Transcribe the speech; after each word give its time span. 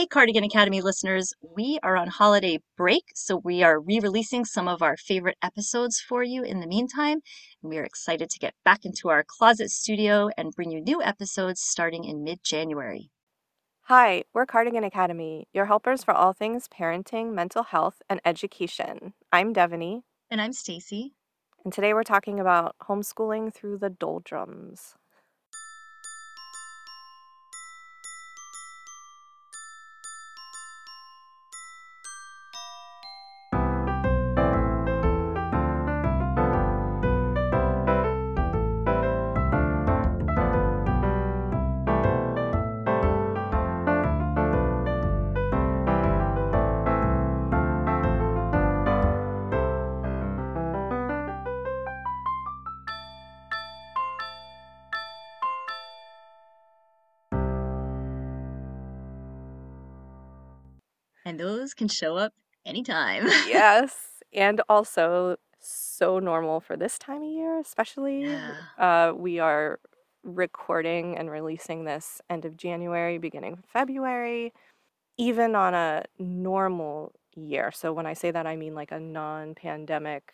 Hey, 0.00 0.06
Cardigan 0.06 0.44
Academy 0.44 0.80
listeners, 0.80 1.34
we 1.54 1.78
are 1.82 1.94
on 1.94 2.08
holiday 2.08 2.58
break, 2.74 3.10
so 3.14 3.36
we 3.36 3.62
are 3.62 3.78
re 3.78 4.00
releasing 4.00 4.46
some 4.46 4.66
of 4.66 4.80
our 4.80 4.96
favorite 4.96 5.36
episodes 5.42 6.00
for 6.00 6.22
you 6.22 6.42
in 6.42 6.60
the 6.60 6.66
meantime. 6.66 7.18
And 7.62 7.68
we 7.68 7.76
are 7.76 7.84
excited 7.84 8.30
to 8.30 8.38
get 8.38 8.54
back 8.64 8.86
into 8.86 9.10
our 9.10 9.22
closet 9.22 9.68
studio 9.70 10.30
and 10.38 10.54
bring 10.54 10.70
you 10.70 10.80
new 10.80 11.02
episodes 11.02 11.60
starting 11.60 12.04
in 12.04 12.24
mid 12.24 12.42
January. 12.42 13.10
Hi, 13.88 14.24
we're 14.32 14.46
Cardigan 14.46 14.84
Academy, 14.84 15.48
your 15.52 15.66
helpers 15.66 16.02
for 16.02 16.14
all 16.14 16.32
things 16.32 16.66
parenting, 16.66 17.34
mental 17.34 17.64
health, 17.64 18.00
and 18.08 18.22
education. 18.24 19.12
I'm 19.30 19.52
Devaney, 19.52 20.04
And 20.30 20.40
I'm 20.40 20.54
Stacy. 20.54 21.12
and 21.62 21.74
today 21.74 21.92
we're 21.92 22.04
talking 22.04 22.40
about 22.40 22.74
homeschooling 22.88 23.52
through 23.52 23.76
the 23.76 23.90
doldrums. 23.90 24.94
And 61.30 61.38
those 61.38 61.74
can 61.74 61.86
show 61.86 62.16
up 62.16 62.32
anytime. 62.66 63.24
Yes, 63.46 63.94
and 64.32 64.60
also 64.68 65.36
so 65.60 66.18
normal 66.18 66.58
for 66.58 66.76
this 66.76 66.98
time 66.98 67.22
of 67.22 67.30
year, 67.30 67.60
especially. 67.60 68.24
Yeah. 68.24 68.54
Uh, 68.76 69.12
we 69.14 69.38
are 69.38 69.78
recording 70.24 71.16
and 71.16 71.30
releasing 71.30 71.84
this 71.84 72.20
end 72.28 72.44
of 72.44 72.56
January, 72.56 73.18
beginning 73.18 73.52
of 73.52 73.64
February, 73.64 74.52
even 75.18 75.54
on 75.54 75.72
a 75.72 76.02
normal 76.18 77.12
year. 77.36 77.70
So 77.70 77.92
when 77.92 78.06
I 78.06 78.14
say 78.14 78.32
that, 78.32 78.48
I 78.48 78.56
mean 78.56 78.74
like 78.74 78.90
a 78.90 78.98
non 78.98 79.54
pandemic 79.54 80.32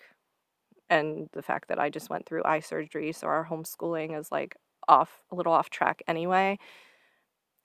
and 0.89 1.29
the 1.35 1.43
fact 1.43 1.69
that 1.69 1.79
I 1.79 1.91
just 1.91 2.09
went 2.09 2.25
through 2.25 2.43
eye 2.47 2.61
surgery, 2.61 3.13
so 3.13 3.27
our 3.27 3.47
homeschooling 3.47 4.19
is 4.19 4.33
like 4.33 4.57
off 4.89 5.25
a 5.31 5.35
little 5.35 5.53
off 5.53 5.69
track 5.69 6.03
anyway. 6.09 6.59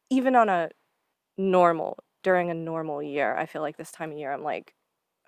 Even 0.10 0.36
on 0.36 0.50
a 0.50 0.70
normal 1.38 1.98
during 2.24 2.50
a 2.50 2.54
normal 2.54 3.02
year, 3.04 3.36
I 3.36 3.46
feel 3.46 3.62
like 3.62 3.78
this 3.78 3.92
time 3.92 4.12
of 4.12 4.18
year 4.18 4.32
I'm 4.34 4.44
like, 4.44 4.76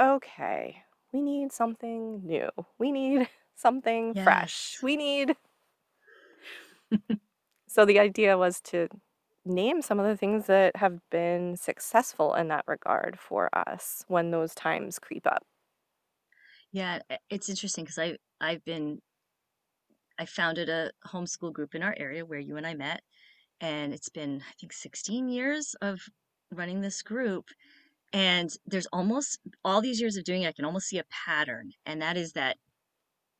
okay, 0.01 0.83
we 1.13 1.21
need 1.21 1.51
something 1.51 2.25
new. 2.25 2.49
We 2.79 2.91
need 2.91 3.29
something 3.55 4.15
fresh. 4.15 4.79
We 4.81 4.97
need 4.97 5.35
So 7.67 7.85
the 7.85 7.99
idea 7.99 8.37
was 8.37 8.61
to 8.61 8.87
name 9.45 9.81
some 9.81 9.99
of 9.99 10.05
the 10.05 10.15
things 10.17 10.45
that 10.47 10.75
have 10.77 10.99
been 11.09 11.57
successful 11.57 12.33
in 12.35 12.47
that 12.49 12.63
regard 12.67 13.19
for 13.19 13.49
us 13.57 14.03
when 14.07 14.31
those 14.31 14.55
times 14.55 14.99
creep 14.99 15.27
up. 15.27 15.45
Yeah, 16.71 16.99
it's 17.29 17.49
interesting 17.49 17.85
because 17.85 17.97
I 17.99 18.17
I've 18.41 18.63
been 18.65 19.01
I 20.17 20.25
founded 20.25 20.69
a 20.69 20.91
homeschool 21.07 21.53
group 21.53 21.75
in 21.75 21.83
our 21.83 21.95
area 21.97 22.25
where 22.25 22.39
you 22.39 22.57
and 22.57 22.65
I 22.67 22.73
met, 22.73 23.03
and 23.61 23.93
it's 23.93 24.09
been 24.09 24.43
I 24.47 24.53
think 24.59 24.73
16 24.73 25.29
years 25.29 25.75
of 25.81 26.01
running 26.53 26.81
this 26.81 27.01
group. 27.01 27.45
And 28.11 28.49
there's 28.65 28.85
almost 28.87 29.39
all 29.65 29.81
these 29.81 29.99
years 29.99 30.17
of 30.17 30.23
doing 30.23 30.43
it, 30.43 30.47
I 30.47 30.51
can 30.51 30.65
almost 30.65 30.87
see 30.87 30.99
a 30.99 31.05
pattern, 31.25 31.71
and 31.85 32.01
that 32.01 32.15
is 32.15 32.33
that 32.33 32.57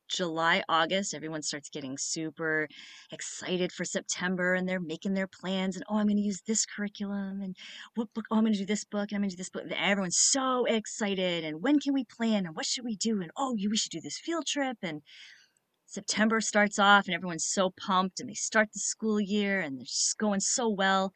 July, 0.08 0.62
August, 0.68 1.14
everyone 1.14 1.42
starts 1.42 1.70
getting 1.70 1.96
super 1.96 2.68
excited 3.10 3.72
for 3.72 3.84
September 3.84 4.54
and 4.54 4.68
they're 4.68 4.80
making 4.80 5.14
their 5.14 5.26
plans 5.26 5.76
and 5.76 5.84
oh, 5.88 5.96
I'm 5.96 6.06
going 6.06 6.18
to 6.18 6.22
use 6.22 6.42
this 6.42 6.66
curriculum 6.66 7.40
and 7.40 7.56
what 7.94 8.12
book? 8.12 8.26
Oh, 8.30 8.36
I'm 8.36 8.42
going 8.42 8.52
to 8.52 8.58
do 8.58 8.66
this 8.66 8.84
book 8.84 9.10
and 9.10 9.16
I'm 9.16 9.22
going 9.22 9.30
to 9.30 9.36
do 9.36 9.40
this 9.40 9.50
book. 9.50 9.62
And 9.62 9.72
everyone's 9.72 10.18
so 10.18 10.66
excited 10.66 11.44
and 11.44 11.62
when 11.62 11.80
can 11.80 11.94
we 11.94 12.04
plan 12.04 12.46
and 12.46 12.54
what 12.54 12.66
should 12.66 12.84
we 12.84 12.96
do? 12.96 13.22
And 13.22 13.30
oh, 13.36 13.54
we 13.54 13.76
should 13.76 13.92
do 13.92 14.00
this 14.00 14.18
field 14.18 14.46
trip. 14.46 14.76
And 14.82 15.02
September 15.86 16.40
starts 16.40 16.78
off 16.78 17.06
and 17.06 17.14
everyone's 17.14 17.46
so 17.46 17.70
pumped 17.70 18.20
and 18.20 18.28
they 18.28 18.34
start 18.34 18.68
the 18.72 18.80
school 18.80 19.20
year 19.20 19.60
and 19.60 19.78
they're 19.78 19.86
just 19.86 20.18
going 20.18 20.40
so 20.40 20.68
well. 20.68 21.12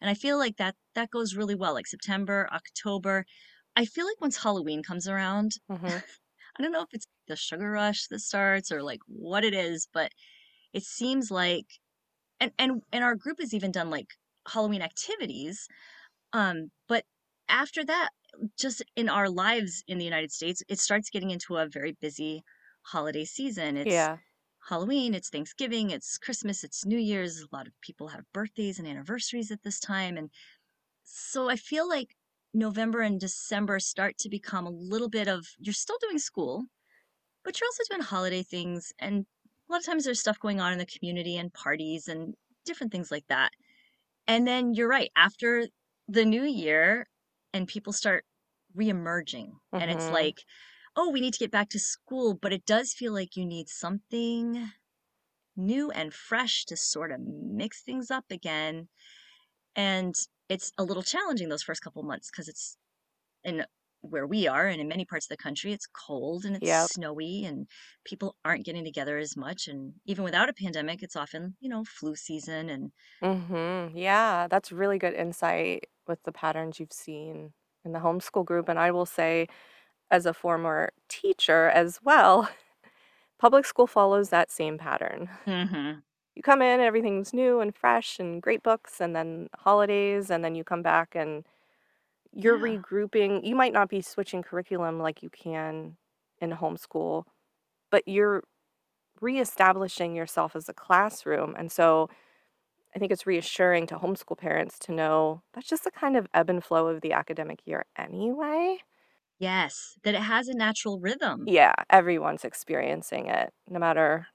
And 0.00 0.10
I 0.10 0.14
feel 0.14 0.38
like 0.38 0.56
that 0.58 0.76
that 0.94 1.10
goes 1.10 1.36
really 1.36 1.54
well, 1.54 1.74
like 1.74 1.86
September, 1.86 2.48
October. 2.52 3.24
I 3.76 3.84
feel 3.86 4.06
like 4.06 4.20
once 4.20 4.38
Halloween 4.42 4.82
comes 4.82 5.08
around, 5.08 5.52
Mhm. 5.68 6.02
I 6.58 6.62
don't 6.62 6.72
know 6.72 6.82
if 6.82 6.88
it's 6.92 7.06
the 7.26 7.36
sugar 7.36 7.70
rush 7.70 8.06
that 8.08 8.20
starts 8.20 8.72
or 8.72 8.82
like 8.82 9.00
what 9.06 9.44
it 9.44 9.54
is, 9.54 9.88
but 9.92 10.12
it 10.74 10.84
seems 10.84 11.30
like 11.30 11.66
and 12.40 12.52
and 12.58 12.82
and 12.92 13.04
our 13.04 13.16
group 13.16 13.40
has 13.40 13.54
even 13.54 13.72
done 13.72 13.90
like 13.90 14.08
Halloween 14.48 14.82
activities. 14.82 15.68
Um, 16.32 16.70
but 16.88 17.04
after 17.48 17.84
that, 17.86 18.10
just 18.58 18.82
in 18.96 19.08
our 19.08 19.28
lives 19.30 19.84
in 19.88 19.98
the 19.98 20.04
United 20.04 20.32
States, 20.32 20.62
it 20.68 20.78
starts 20.80 21.10
getting 21.10 21.30
into 21.30 21.56
a 21.56 21.68
very 21.68 21.92
busy 21.92 22.42
holiday 22.86 23.24
season. 23.24 23.76
It's 23.76 24.10
Yeah. 24.10 24.20
Halloween, 24.68 25.14
it's 25.14 25.30
Thanksgiving, 25.30 25.90
it's 25.90 26.18
Christmas, 26.18 26.62
it's 26.62 26.84
New 26.84 26.98
Year's. 26.98 27.40
A 27.40 27.46
lot 27.56 27.66
of 27.66 27.80
people 27.80 28.08
have 28.08 28.30
birthdays 28.32 28.78
and 28.78 28.86
anniversaries 28.86 29.50
at 29.50 29.62
this 29.62 29.80
time. 29.80 30.16
And 30.16 30.30
so 31.04 31.48
I 31.50 31.56
feel 31.56 31.88
like 31.88 32.16
November 32.54 33.00
and 33.02 33.20
December 33.20 33.80
start 33.80 34.18
to 34.18 34.30
become 34.30 34.66
a 34.66 34.70
little 34.70 35.08
bit 35.10 35.28
of 35.28 35.48
you're 35.58 35.74
still 35.74 35.98
doing 36.00 36.18
school, 36.18 36.64
but 37.44 37.60
you're 37.60 37.68
also 37.68 37.84
doing 37.90 38.02
holiday 38.02 38.42
things. 38.42 38.92
And 38.98 39.26
a 39.68 39.72
lot 39.72 39.80
of 39.80 39.86
times 39.86 40.04
there's 40.04 40.20
stuff 40.20 40.40
going 40.40 40.60
on 40.60 40.72
in 40.72 40.78
the 40.78 40.86
community 40.86 41.36
and 41.36 41.52
parties 41.54 42.08
and 42.08 42.34
different 42.64 42.92
things 42.92 43.10
like 43.10 43.26
that. 43.28 43.52
And 44.28 44.46
then 44.46 44.74
you're 44.74 44.88
right, 44.88 45.10
after 45.16 45.68
the 46.08 46.24
new 46.24 46.44
year 46.44 47.08
and 47.54 47.68
people 47.68 47.92
start 47.92 48.24
reemerging, 48.76 49.52
and 49.78 49.90
it's 49.90 50.10
Mhm. 50.10 50.12
like, 50.12 50.44
oh, 50.98 51.10
we 51.10 51.22
need 51.22 51.34
to 51.34 51.40
get 51.40 51.52
back 51.52 51.70
to 51.70 51.80
school, 51.80 52.34
but 52.34 52.52
it 52.54 52.66
does 52.66 52.94
feel 52.94 53.14
like 53.14 53.36
you 53.36 53.46
need 53.46 53.70
something 53.70 54.72
new 55.56 55.90
and 55.90 56.14
fresh 56.14 56.64
to 56.66 56.76
sort 56.76 57.12
of 57.12 57.20
mix 57.20 57.82
things 57.82 58.10
up 58.10 58.26
again. 58.30 58.88
And 59.76 60.14
it's 60.48 60.72
a 60.78 60.84
little 60.84 61.02
challenging 61.02 61.48
those 61.48 61.62
first 61.64 61.82
couple 61.82 62.02
months 62.04 62.30
because 62.30 62.48
it's 62.48 62.78
in 63.44 63.66
where 64.02 64.26
we 64.26 64.48
are 64.48 64.68
and 64.68 64.80
in 64.80 64.88
many 64.88 65.04
parts 65.06 65.26
of 65.26 65.30
the 65.30 65.42
country, 65.42 65.72
it's 65.72 65.86
cold 65.86 66.44
and 66.44 66.56
it's 66.56 66.70
Yep. 66.70 66.92
snowy 66.92 67.44
and 67.44 67.68
people 68.04 68.36
aren't 68.44 68.64
getting 68.66 68.84
together 68.84 69.18
as 69.18 69.36
much. 69.36 69.68
And 69.68 69.94
even 70.06 70.24
without 70.24 70.50
a 70.50 70.54
pandemic, 70.54 71.02
it's 71.02 71.16
often, 71.16 71.56
you 71.60 71.68
know, 71.70 71.84
flu 71.84 72.16
season 72.16 72.70
and 72.70 72.92
Mhm. 73.22 73.92
Yeah, 73.94 74.46
that's 74.48 74.70
really 74.72 74.98
good 74.98 75.14
insight 75.14 75.88
with 76.06 76.22
the 76.22 76.32
patterns 76.32 76.78
you've 76.78 76.92
seen 76.92 77.52
in 77.84 77.92
the 77.92 77.98
homeschool 77.98 78.44
group. 78.44 78.68
And 78.68 78.78
I 78.78 78.90
will 78.90 79.06
say, 79.06 79.48
as 80.10 80.26
a 80.26 80.34
former 80.34 80.92
teacher 81.08 81.68
as 81.70 82.00
well, 82.02 82.48
public 83.38 83.66
school 83.66 83.86
follows 83.86 84.30
that 84.30 84.50
same 84.50 84.78
pattern. 84.78 85.30
hmm 85.46 86.02
You 86.34 86.42
come 86.42 86.62
in, 86.62 86.80
everything's 86.80 87.32
new 87.32 87.60
and 87.60 87.74
fresh 87.74 88.18
and 88.20 88.40
great 88.40 88.62
books, 88.62 89.00
and 89.00 89.14
then 89.14 89.48
holidays, 89.56 90.30
and 90.30 90.44
then 90.44 90.54
you 90.54 90.62
come 90.64 90.82
back 90.82 91.14
and 91.16 91.44
you're 92.32 92.58
Yeah. 92.58 92.58
regrouping. 92.58 93.46
You 93.46 93.56
might 93.56 93.72
not 93.74 93.88
be 93.90 94.02
switching 94.02 94.42
curriculum 94.42 95.00
like 95.00 95.22
you 95.22 95.30
can 95.30 95.98
in 96.40 96.52
homeschool, 96.52 97.24
but 97.90 98.08
you're 98.08 98.44
reestablishing 99.20 100.16
yourself 100.16 100.56
as 100.56 100.68
a 100.68 100.74
classroom. 100.74 101.54
And 101.58 101.72
so 101.72 102.10
I 102.96 102.98
think 103.00 103.12
it's 103.12 103.26
reassuring 103.26 103.86
to 103.88 103.98
homeschool 103.98 104.38
parents 104.38 104.78
to 104.80 104.92
know 104.92 105.42
that's 105.54 105.68
just 105.68 105.84
the 105.84 105.92
kind 105.92 106.16
of 106.16 106.28
ebb 106.34 106.50
and 106.50 106.64
flow 106.64 106.88
of 106.88 107.02
the 107.02 107.12
academic 107.12 107.66
year 107.66 107.86
anyway. 107.96 108.78
Yes, 109.38 109.98
that 110.04 110.14
it 110.14 110.20
has 110.22 110.46
a 110.48 110.54
natural 110.54 111.00
rhythm. 111.00 111.46
Yeah, 111.46 111.74
everyone's 111.90 112.44
experiencing 112.44 113.26
it, 113.26 113.52
no 113.68 113.78
matter 113.78 114.28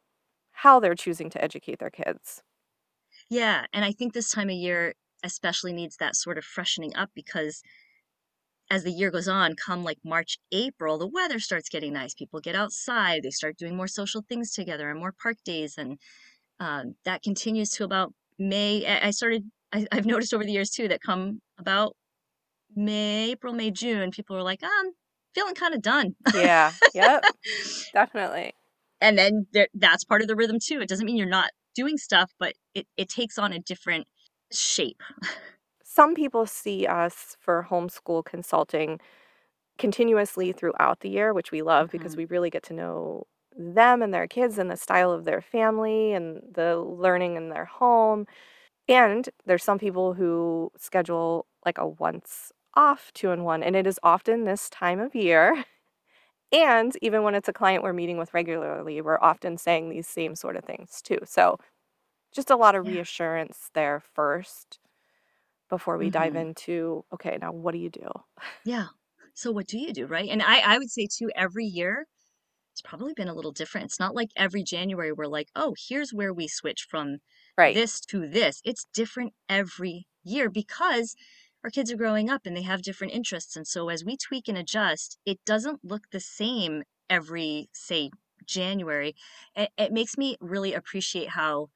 how 0.52 0.80
they're 0.80 0.96
choosing 0.96 1.30
to 1.32 1.44
educate 1.44 1.80
their 1.80 1.90
kids. 1.92 2.44
Yeah, 3.30 3.66
and 3.74 3.84
I 3.86 3.92
think 3.92 4.14
this 4.14 4.32
time 4.32 4.50
of 4.50 4.56
year 4.56 4.94
especially 5.24 5.72
needs 5.74 5.98
that 5.98 6.16
sort 6.16 6.38
of 6.38 6.44
freshening 6.44 6.96
up 6.96 7.10
because 7.16 7.64
as 8.70 8.84
the 8.84 8.92
year 8.92 9.12
goes 9.12 9.28
on, 9.28 9.56
come 9.56 9.84
like 9.84 10.00
March, 10.04 10.38
April, 10.52 10.98
the 10.98 11.08
weather 11.08 11.40
starts 11.40 11.70
getting 11.70 11.94
nice. 11.94 12.14
People 12.14 12.40
get 12.40 12.56
outside, 12.56 13.24
they 13.24 13.30
start 13.30 13.58
doing 13.58 13.76
more 13.76 13.88
social 13.88 14.22
things 14.28 14.52
together 14.52 14.90
and 14.90 15.00
more 15.00 15.14
park 15.22 15.38
days, 15.46 15.78
and 15.78 16.00
um, 16.60 16.96
that 17.06 17.24
continues 17.24 17.72
to 17.72 17.86
about 17.86 18.14
May. 18.40 18.86
I 18.88 19.08
I 19.10 19.12
started. 19.12 19.52
I, 19.74 19.88
I've 19.92 20.06
noticed 20.08 20.34
over 20.34 20.46
the 20.46 20.54
years 20.54 20.72
too 20.72 20.88
that 20.90 21.02
come 21.02 21.42
about 21.60 21.96
May, 22.76 23.32
April, 23.32 23.54
May, 23.54 23.72
June, 23.72 24.12
people 24.12 24.36
are 24.38 24.44
like, 24.44 24.62
"I'm 24.64 24.92
feeling 25.36 25.56
kind 25.56 25.74
of 25.76 25.82
done," 25.82 26.16
Yeah, 26.32 26.74
yep, 26.94 27.26
definitely. 27.94 28.56
and 29.02 29.18
then 29.18 29.48
there, 29.54 29.68
that's 29.74 30.04
part 30.04 30.22
of 30.22 30.28
the 30.28 30.36
rhythm 30.36 30.58
too. 30.60 30.82
It 30.82 30.90
doesn't 30.90 31.06
mean 31.06 31.18
you're 31.18 31.28
not 31.28 31.52
doing 31.76 31.98
stuff, 31.98 32.32
but 32.40 32.54
it 32.74 32.88
it 32.98 33.10
takes 33.10 33.38
on 33.38 33.54
a 33.54 33.60
different 33.60 34.08
shape. 34.52 35.02
some 35.84 36.16
people 36.16 36.46
see 36.46 36.88
us 36.88 37.36
for 37.40 37.68
homeschool 37.70 38.24
consulting 38.26 39.00
continuously 39.78 40.54
throughout 40.54 41.02
the 41.02 41.10
year, 41.10 41.34
which 41.34 41.52
we 41.52 41.62
love 41.62 41.90
because 41.92 42.16
Mhm. 42.16 42.18
we 42.18 42.26
really 42.26 42.50
get 42.50 42.64
to 42.64 42.74
know 42.74 43.26
them 43.58 44.02
and 44.02 44.14
their 44.14 44.28
kids 44.28 44.58
and 44.58 44.72
the 44.72 44.78
style 44.78 45.12
of 45.12 45.26
their 45.26 45.42
family 45.42 46.14
and 46.14 46.42
the 46.54 46.78
learning 46.80 47.36
in 47.36 47.50
their 47.50 47.66
home. 47.66 48.26
And 48.90 49.30
there's 49.46 49.64
some 49.64 49.80
people 49.80 50.14
who 50.14 50.72
schedule 50.78 51.48
like 51.66 51.78
a 51.80 51.88
once 51.88 52.52
off 52.76 53.12
two 53.14 53.32
in 53.32 53.44
one, 53.44 53.64
and 53.64 53.76
it 53.76 53.88
is 53.88 54.00
often 54.04 54.44
this 54.46 54.70
time 54.70 55.00
of 55.00 55.16
year. 55.16 55.66
And 56.54 56.98
even 57.02 57.24
when 57.24 57.36
it's 57.36 57.50
a 57.50 57.54
client 57.54 57.84
we're 57.84 57.94
meeting 57.94 58.18
with 58.18 58.34
regularly, 58.34 59.02
we're 59.02 59.20
often 59.22 59.58
saying 59.58 59.90
these 59.90 60.08
same 60.08 60.36
sort 60.36 60.56
of 60.56 60.64
things 60.64 61.02
too. 61.02 61.20
So 61.26 61.58
just 62.34 62.50
a 62.52 62.58
lot 62.58 62.76
of 62.76 62.84
Yeah. 62.84 62.90
reassurance 62.90 63.70
there 63.74 64.00
first 64.02 64.80
before 65.70 65.98
we 65.98 66.10
dive 66.10 66.36
Mhm. 66.36 66.38
into, 66.38 67.06
okay, 67.14 67.38
now 67.42 67.52
what 67.54 67.74
do 67.74 67.80
you 67.80 67.90
do? 67.90 68.10
Yeah. 68.64 68.88
So 69.34 69.52
what 69.52 69.68
do 69.68 69.78
you 69.80 69.94
do, 69.94 70.06
right? 70.06 70.30
And 70.30 70.42
I 70.42 70.60
I 70.60 70.78
would 70.78 70.92
say 70.92 71.08
too, 71.08 71.30
every 71.36 71.66
year 71.66 72.08
it's 72.74 72.82
probably 72.84 73.14
been 73.16 73.30
a 73.30 73.36
little 73.36 73.52
different. 73.54 73.86
It's 73.86 74.00
not 74.00 74.16
like 74.16 74.32
every 74.38 74.64
January 74.64 75.14
we're 75.14 75.28
like, 75.28 75.50
oh, 75.56 75.76
here's 75.90 76.14
where 76.14 76.34
we 76.34 76.48
switch 76.48 76.88
from 76.90 77.20
Right. 77.58 77.82
this 77.82 78.02
to 78.08 78.28
this. 78.30 78.62
It's 78.66 78.86
different 78.94 79.34
every 79.50 80.08
year 80.24 80.50
because 80.50 81.16
our 81.64 81.70
kids 81.70 81.92
are 81.92 81.98
growing 81.98 82.30
up 82.30 82.42
and 82.46 82.56
they 82.56 82.64
have 82.64 82.82
different 82.82 83.14
interests. 83.14 83.56
And 83.56 83.66
so 83.66 83.90
as 83.90 84.04
we 84.04 84.18
tweak 84.18 84.48
and 84.48 84.58
adjust, 84.58 85.18
it 85.26 85.40
doesn't 85.46 85.80
look 85.84 86.04
the 86.12 86.20
same 86.20 86.84
every, 87.10 87.70
say, 87.74 88.12
January. 88.46 89.16
It, 89.56 89.70
it 89.78 89.94
makes 89.94 90.18
me 90.18 90.36
really 90.42 90.74
appreciate 90.74 91.30
how 91.30 91.70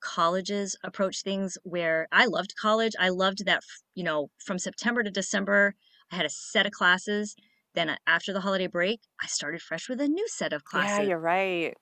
colleges 0.00 0.76
approach 0.84 1.22
things 1.22 1.58
where 1.64 2.06
I 2.12 2.26
loved 2.26 2.54
college. 2.60 2.92
I 3.00 3.08
loved 3.08 3.46
that, 3.46 3.62
you 3.94 4.04
know, 4.04 4.28
from 4.44 4.58
September 4.58 5.02
to 5.02 5.10
December, 5.10 5.74
I 6.12 6.16
had 6.16 6.26
a 6.26 6.30
set 6.30 6.66
of 6.66 6.72
classes. 6.72 7.34
Then 7.74 7.88
uh, 7.88 7.96
after 8.06 8.32
the 8.32 8.40
holiday 8.40 8.68
break, 8.68 9.00
I 9.20 9.26
started 9.26 9.62
fresh 9.62 9.88
with 9.88 10.00
a 10.00 10.06
new 10.06 10.28
set 10.28 10.52
of 10.52 10.64
classes. 10.64 10.98
Yeah, 10.98 11.04
you're 11.04 11.18
right. 11.18 11.74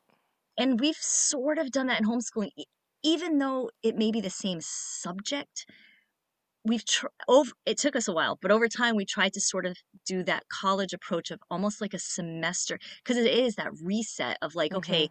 And 0.57 0.81
we've 0.81 0.97
sort 0.97 1.59
of 1.59 1.71
done 1.71 1.89
that 1.89 2.01
in 2.01 2.07
homeschooling. 2.07 2.51
Even 3.03 3.39
though 3.39 3.71
it 3.83 3.97
may 3.97 4.13
be 4.13 4.21
the 4.21 4.31
same 4.31 4.61
subject, 4.61 5.67
we've 6.65 6.85
tr- 6.85 7.07
over 7.29 7.53
it 7.67 7.79
took 7.79 7.97
us 7.97 8.09
a 8.09 8.13
while, 8.13 8.39
but 8.41 8.51
over 8.51 8.69
time 8.69 8.97
we 8.97 9.05
tried 9.05 9.33
to 9.35 9.41
sort 9.41 9.67
of 9.67 9.77
do 10.07 10.23
that 10.25 10.45
college 10.49 10.93
approach 10.93 11.31
of 11.31 11.41
almost 11.51 11.81
like 11.81 11.95
a 11.95 11.99
semester 11.99 12.79
because 13.05 13.17
it 13.17 13.27
is 13.33 13.57
that 13.57 13.73
reset 13.83 14.39
of 14.43 14.55
like, 14.55 14.73
hmm 14.73 15.05
okay, 15.05 15.11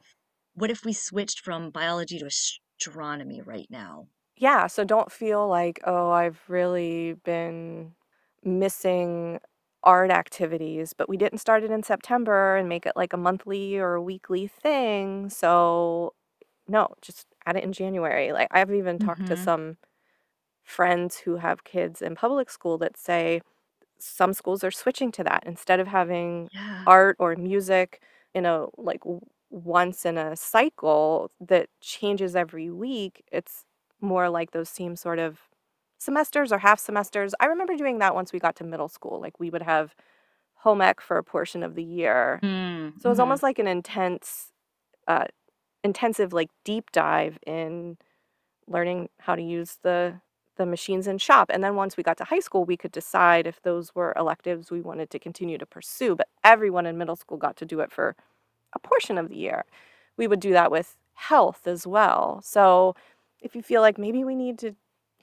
what 0.56 0.72
if 0.72 0.86
we 0.86 0.94
switched 0.94 1.42
from 1.42 1.72
biology 1.72 2.20
to 2.20 2.28
astronomy 2.28 3.42
right 3.42 3.68
now? 3.70 4.10
Yeah, 4.38 4.68
so 4.68 4.84
don't 4.84 5.12
feel 5.12 5.48
like, 5.48 5.80
oh, 5.86 6.10
I've 6.12 6.42
really 6.50 7.14
been 7.14 7.96
missing 8.44 9.40
art 9.84 10.10
activities, 10.12 10.94
but 10.94 11.10
we 11.10 11.18
didn't 11.18 11.40
start 11.40 11.64
it 11.64 11.72
in 11.72 11.84
September 11.84 12.56
and 12.56 12.68
make 12.70 12.86
it 12.86 12.96
like 12.96 13.14
a 13.14 13.18
monthly 13.18 13.78
or 13.78 13.96
a 13.96 14.02
weekly 14.02 14.48
thing. 14.48 15.30
So, 15.30 16.14
no, 16.68 16.90
just 17.02 17.28
add 17.46 17.58
it 17.58 17.64
in 17.66 17.74
January. 17.74 18.34
Like, 18.34 18.50
I've 18.52 18.74
even 18.74 19.00
talked 19.00 19.28
to 19.28 19.38
Mhm. 19.38 19.38
some 19.38 19.78
friends 20.64 21.18
who 21.20 21.38
have 21.38 21.64
kids 21.64 22.02
in 22.02 22.16
public 22.16 22.50
school 22.50 22.78
that 22.80 22.98
say 22.98 23.42
some 24.00 24.34
schools 24.34 24.64
are 24.64 24.72
switching 24.72 25.12
to 25.14 25.24
that 25.24 25.44
instead 25.46 25.80
of 25.80 25.88
having 25.88 26.50
Yeah. 26.52 26.88
art 26.88 27.16
or 27.20 27.36
music 27.36 28.02
in 28.34 28.46
a 28.46 28.68
like 28.78 29.02
once 29.50 30.06
in 30.06 30.18
a 30.18 30.36
cycle 30.36 31.32
that 31.40 31.70
changes 31.82 32.36
every 32.36 32.70
week 32.72 33.24
it's 33.32 33.66
more 34.02 34.30
like 34.30 34.52
those 34.52 34.70
same 34.70 34.96
sort 34.96 35.20
of 35.20 35.40
semesters 36.00 36.52
or 36.52 36.60
half 36.60 36.80
semesters 36.80 37.34
i 37.40 37.46
remember 37.46 37.76
doing 37.76 38.00
that 38.00 38.16
once 38.16 38.34
we 38.34 38.40
got 38.40 38.56
to 38.56 38.64
middle 38.64 38.90
school 38.90 39.20
like 39.22 39.40
we 39.40 39.50
would 39.50 39.62
have 39.62 39.96
home 40.56 40.82
ec 40.82 41.02
for 41.02 41.18
a 41.18 41.24
portion 41.24 41.64
of 41.64 41.76
the 41.76 41.84
year 41.84 42.44
Mm, 42.44 42.94
so 42.98 43.10
it 43.10 43.12
was 43.12 43.20
mhm. 43.20 43.20
almost 43.20 43.44
like 43.44 43.60
an 43.60 43.68
intense 43.68 44.52
uh 45.08 45.26
intensive 45.84 46.34
like 46.34 46.50
deep 46.66 46.92
dive 46.92 47.40
in 47.48 47.98
learning 48.68 49.10
how 49.20 49.36
to 49.36 49.42
use 49.42 49.78
the 49.84 50.22
the 50.62 50.68
machines 50.68 51.08
in 51.08 51.20
shop. 51.20 51.52
And 51.54 51.64
then 51.64 51.76
once 51.76 51.98
we 51.98 52.04
got 52.04 52.18
to 52.20 52.26
high 52.26 52.40
school, 52.42 52.66
we 52.66 52.78
could 52.78 52.94
decide 52.94 53.48
if 53.48 53.62
those 53.64 53.96
were 53.96 54.14
electives 54.18 54.72
we 54.72 54.82
wanted 54.82 55.12
to 55.12 55.20
continue 55.20 55.60
to 55.60 55.68
pursue. 55.68 56.16
But 56.16 56.30
everyone 56.46 56.88
in 56.88 56.98
middle 57.00 57.18
school 57.18 57.38
got 57.38 57.58
to 57.58 57.66
do 57.66 57.82
it 57.82 57.92
for 57.92 58.16
a 58.74 58.80
portion 58.80 59.18
of 59.20 59.30
the 59.30 59.38
year. 59.38 59.66
We 60.18 60.28
would 60.28 60.42
do 60.42 60.52
that 60.54 60.72
with 60.72 60.98
health 61.16 61.68
as 61.68 61.88
well. 61.88 62.42
So 62.44 62.96
if 63.42 63.56
you 63.56 63.64
feel 63.64 63.82
like 63.82 64.00
maybe 64.00 64.24
we 64.26 64.36
need 64.36 64.60
to, 64.60 64.76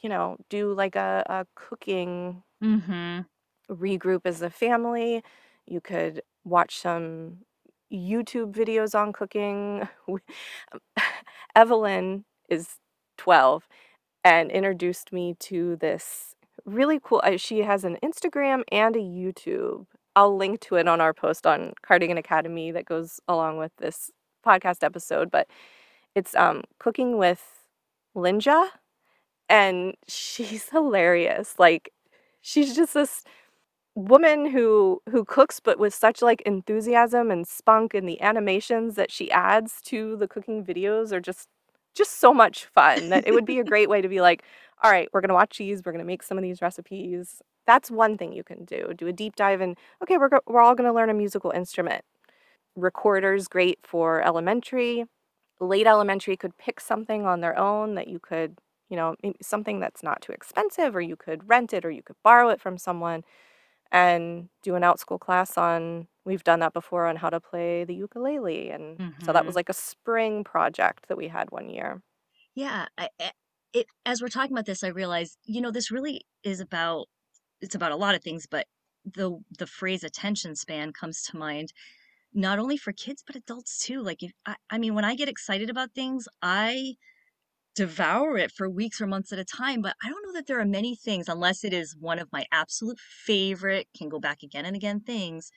you 0.03 0.11
know, 0.11 0.39
do 0.51 0.75
like 0.75 0.97
a, 0.97 1.25
a 1.29 1.47
cooking 1.57 2.43
Mhm. 2.63 3.27
regroup 3.71 4.23
as 4.25 4.43
a 4.43 4.51
family, 4.51 5.23
you 5.67 5.81
could 5.81 6.23
watch 6.45 6.79
some 6.79 7.39
YouTube 7.93 8.53
videos 8.55 8.99
on 8.99 9.13
cooking. 9.13 9.89
Evelyn 11.57 12.25
is 12.49 12.77
12 13.19 13.69
and 14.29 14.51
introduced 14.51 15.11
me 15.11 15.35
to 15.41 15.77
this 15.77 16.35
really 16.67 17.01
cool 17.03 17.23
uh, 17.25 17.39
she 17.39 17.61
has 17.61 17.83
an 17.83 17.97
Instagram 18.05 18.63
and 18.71 18.95
a 18.95 18.99
YouTube. 18.99 19.87
I'll 20.15 20.37
link 20.37 20.61
to 20.63 20.75
it 20.75 20.87
on 20.87 21.01
our 21.01 21.15
post 21.15 21.47
on 21.47 21.73
Cardigan 21.83 22.19
Academy 22.19 22.71
that 22.73 22.85
goes 22.85 23.21
along 23.27 23.57
with 23.57 23.73
this 23.79 24.11
podcast 24.47 24.85
episode, 24.85 25.31
but 25.31 25.47
it's 26.15 26.35
um 26.37 26.63
cooking 26.79 27.17
with 27.17 27.43
Lynja 28.15 28.69
and 29.49 29.95
she's 30.09 30.69
hilarious. 30.71 31.55
Like 31.59 31.91
she's 32.43 32.77
just 32.77 32.93
this 32.95 33.25
woman 33.95 34.47
who 34.51 35.01
who 35.11 35.25
cooks 35.25 35.59
but 35.59 35.79
with 35.79 35.95
such 35.95 36.21
like 36.23 36.43
enthusiasm 36.43 37.31
and 37.31 37.49
spunk 37.49 37.95
and 37.95 38.09
the 38.09 38.21
animations 38.21 38.95
that 38.97 39.11
she 39.11 39.31
adds 39.31 39.81
to 39.83 40.17
the 40.17 40.29
cooking 40.29 40.65
videos 40.65 41.13
are 41.13 41.21
just 41.21 41.49
just 41.95 42.21
so 42.21 42.33
much 42.33 42.67
fun 42.67 43.09
that 43.11 43.27
it 43.27 43.33
would 43.33 43.45
be 43.45 43.59
a 43.59 43.65
great 43.73 43.89
way 43.89 44.01
to 44.01 44.09
be 44.09 44.21
like 44.21 44.43
all 44.83 44.91
right 44.91 45.09
we're 45.13 45.21
going 45.21 45.29
to 45.29 45.35
watch 45.35 45.59
these 45.59 45.83
we're 45.85 45.93
going 45.93 46.05
to 46.05 46.07
make 46.07 46.23
some 46.23 46.39
of 46.39 46.43
these 46.43 46.63
recipes. 46.63 47.43
That's 47.67 47.91
one 47.91 48.17
thing 48.17 48.33
you 48.33 48.45
can 48.45 48.65
do 48.65 48.93
do 48.97 49.07
a 49.07 49.13
deep 49.13 49.37
dive 49.37 49.61
and 49.61 49.77
okay 50.03 50.19
we're, 50.19 50.29
go- 50.29 50.41
we're 50.47 50.63
all 50.63 50.75
going 50.75 50.89
to 50.89 50.95
learn 50.95 51.11
a 51.11 51.15
musical 51.15 51.51
instrument. 51.51 52.05
Recorders 52.77 53.49
great 53.49 53.79
for 53.83 54.23
elementary. 54.23 55.05
Late 55.61 55.87
elementary 55.87 56.37
could 56.37 56.57
pick 56.57 56.81
something 56.81 57.27
on 57.27 57.41
their 57.41 57.59
own 57.59 57.95
that 57.97 58.09
you 58.09 58.21
could 58.21 58.59
you 58.89 58.97
know 58.97 59.17
something 59.43 59.81
that's 59.81 60.03
not 60.03 60.23
too 60.23 60.33
expensive 60.33 60.95
or 60.95 61.01
you 61.01 61.17
could 61.17 61.49
rent 61.49 61.73
it 61.73 61.85
or 61.85 61.91
you 61.91 62.03
could 62.03 62.17
borrow 62.23 62.49
it 62.49 62.61
from 62.61 62.79
someone 62.79 63.23
and 63.91 64.49
do 64.63 64.75
an 64.75 64.83
Outschool 64.83 65.19
class 65.19 65.57
on 65.57 66.07
we've 66.29 66.45
done 66.45 66.61
that 66.61 66.75
before 66.75 67.07
on 67.07 67.17
how 67.17 67.31
to 67.31 67.41
play 67.41 67.85
the 67.85 67.95
ukulele 67.97 68.71
and 68.71 69.01
so 69.21 69.33
that 69.35 69.47
was 69.47 69.55
Mhm. 69.55 69.57
like 69.57 69.71
a 69.71 69.75
spring 69.75 70.45
project 70.45 71.09
that 71.09 71.19
we 71.19 71.29
had 71.29 71.51
one 71.53 71.71
year. 71.71 72.03
Yeah, 72.55 72.87
I, 72.97 73.09
I- 73.21 73.33
it 73.75 73.87
as 74.07 74.23
we're 74.23 74.29
talking 74.29 74.53
about 74.53 74.65
this, 74.67 74.83
I 74.83 74.89
realize, 74.89 75.37
you 75.45 75.61
know, 75.61 75.71
this 75.71 75.91
really 75.91 76.23
is 76.43 76.59
about 76.61 77.09
it's 77.61 77.75
about 77.75 77.93
a 77.93 77.97
lot 77.97 78.15
of 78.15 78.23
things, 78.23 78.47
but 78.51 78.67
the 79.05 79.39
the 79.59 79.67
phrase 79.67 80.05
attention 80.05 80.57
span 80.57 80.93
comes 80.93 81.23
to 81.25 81.37
mind 81.37 81.73
not 82.35 82.59
only 82.61 82.77
for 82.79 82.93
kids 82.93 83.23
but 83.27 83.37
adults 83.37 83.79
too. 83.79 84.03
Like 84.03 84.23
if 84.23 84.33
I, 84.47 84.57
I 84.71 84.79
mean, 84.79 84.95
when 84.95 85.05
I 85.07 85.17
get 85.17 85.29
excited 85.31 85.71
about 85.71 85.93
things, 85.95 86.29
I 86.43 86.97
devour 87.75 88.37
it 88.39 88.53
for 88.53 88.69
weeks 88.69 89.01
or 89.01 89.07
months 89.07 89.33
at 89.33 89.39
a 89.39 89.45
time, 89.45 89.83
but 89.83 89.97
I 90.03 90.09
don't 90.09 90.23
know 90.27 90.33
that 90.33 90.47
there 90.47 90.61
are 90.61 90.65
many 90.67 90.97
things 90.97 91.29
unless 91.29 91.65
it 91.65 91.73
is 91.73 91.97
one 91.97 92.19
of 92.19 92.29
my 92.33 92.45
absolute 92.53 92.99
favorite, 92.99 93.89
can 93.97 94.09
go 94.09 94.19
back 94.21 94.43
again 94.43 94.67
and 94.67 94.75
again 94.77 95.01
things. 95.01 95.51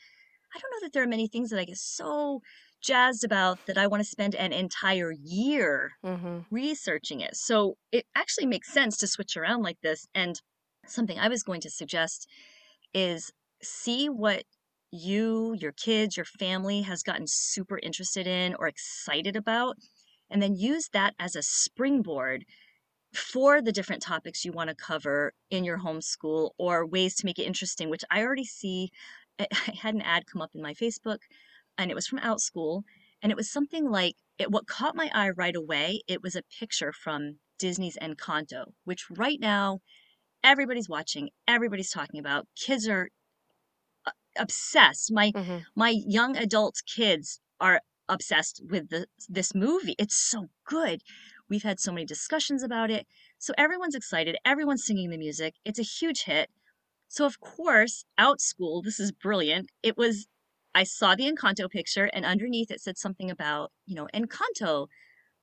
I 0.53 0.59
don't 0.59 0.71
know 0.71 0.85
that 0.85 0.93
there 0.93 1.03
are 1.03 1.07
many 1.07 1.27
things 1.27 1.49
that 1.49 1.59
I 1.59 1.65
get 1.65 1.77
so 1.77 2.41
jazzed 2.81 3.23
about 3.23 3.59
that 3.67 3.77
I 3.77 3.87
want 3.87 4.01
to 4.01 4.09
spend 4.09 4.35
an 4.35 4.53
entire 4.53 5.11
year 5.11 5.91
Mhm. 6.03 6.45
researching 6.49 7.21
it. 7.21 7.35
So 7.35 7.77
it 7.91 8.05
actually 8.15 8.47
makes 8.47 8.71
sense 8.73 8.97
to 8.97 9.07
switch 9.07 9.37
around 9.37 9.63
like 9.63 9.79
this. 9.81 10.07
And 10.13 10.41
something 10.87 11.19
I 11.19 11.29
was 11.29 11.43
going 11.43 11.61
to 11.61 11.69
suggest 11.69 12.27
is 12.93 13.31
see 13.63 14.09
what 14.09 14.45
you, 14.91 15.55
your 15.59 15.71
kids, 15.73 16.17
your 16.17 16.25
family 16.25 16.81
has 16.83 17.03
gotten 17.03 17.27
super 17.27 17.79
interested 17.79 18.27
in 18.27 18.55
or 18.55 18.67
excited 18.67 19.35
about, 19.35 19.77
and 20.29 20.41
then 20.41 20.55
use 20.55 20.89
that 20.93 21.15
as 21.19 21.35
a 21.35 21.43
springboard 21.43 22.45
for 23.13 23.61
the 23.61 23.71
different 23.73 24.01
topics 24.01 24.45
you 24.45 24.51
want 24.53 24.69
to 24.69 24.75
cover 24.75 25.33
in 25.49 25.63
your 25.65 25.79
homeschool 25.79 26.51
or 26.57 26.85
ways 26.85 27.15
to 27.15 27.25
make 27.25 27.39
it 27.39 27.43
interesting, 27.43 27.89
which 27.89 28.05
I 28.09 28.21
already 28.23 28.45
see. 28.45 28.89
I 29.67 29.71
had 29.81 29.95
an 29.95 30.01
ad 30.01 30.25
come 30.27 30.41
up 30.41 30.51
in 30.55 30.61
my 30.61 30.73
Facebook 30.73 31.19
and 31.77 31.91
it 31.91 31.95
was 31.95 32.07
from 32.07 32.19
Outschool. 32.19 32.83
And 33.21 33.31
it 33.31 33.35
was 33.35 33.51
something 33.51 33.89
like 33.89 34.15
it, 34.39 34.51
what 34.51 34.67
caught 34.67 34.95
my 34.95 35.11
eye 35.13 35.29
right 35.29 35.55
away, 35.55 36.01
it 36.07 36.23
was 36.23 36.35
a 36.35 36.43
picture 36.59 36.91
from 36.91 37.37
Disney's 37.59 37.97
Encanto, 38.01 38.73
which 38.83 39.05
right 39.11 39.39
now 39.39 39.81
everybody's 40.43 40.89
watching, 40.89 41.29
everybody's 41.47 41.91
talking 41.91 42.19
about. 42.19 42.47
Kids 42.55 42.87
are 42.87 43.09
obsessed. 44.37 45.11
My 45.11 45.31
Mhm. 45.31 45.65
my 45.75 45.89
young 45.89 46.37
adult 46.37 46.81
kids 46.85 47.39
are 47.59 47.81
obsessed 48.09 48.61
with 48.69 48.89
the, 48.89 49.07
this 49.29 49.53
movie. 49.55 49.95
It's 49.97 50.15
so 50.17 50.49
good. 50.65 51.01
We've 51.49 51.63
had 51.63 51.79
so 51.79 51.91
many 51.91 52.05
discussions 52.05 52.63
about 52.63 52.89
it. 52.91 53.07
So 53.37 53.53
everyone's 53.57 53.95
excited. 53.95 54.37
Everyone's 54.45 54.85
singing 54.85 55.09
the 55.09 55.17
music. 55.17 55.55
It's 55.65 55.79
a 55.79 55.83
huge 55.83 56.23
hit. 56.23 56.49
So, 57.11 57.25
of 57.25 57.41
course, 57.41 58.05
Outschool, 58.17 58.85
this 58.85 58.97
is 58.97 59.11
brilliant. 59.11 59.69
It 59.83 59.97
was, 59.97 60.27
I 60.73 60.83
saw 60.83 61.13
the 61.13 61.29
Encanto 61.29 61.69
picture, 61.69 62.09
and 62.13 62.25
underneath 62.25 62.71
it 62.71 62.79
said 62.79 62.97
something 62.97 63.29
about, 63.29 63.73
you 63.85 63.95
know, 63.95 64.07
Encanto, 64.13 64.87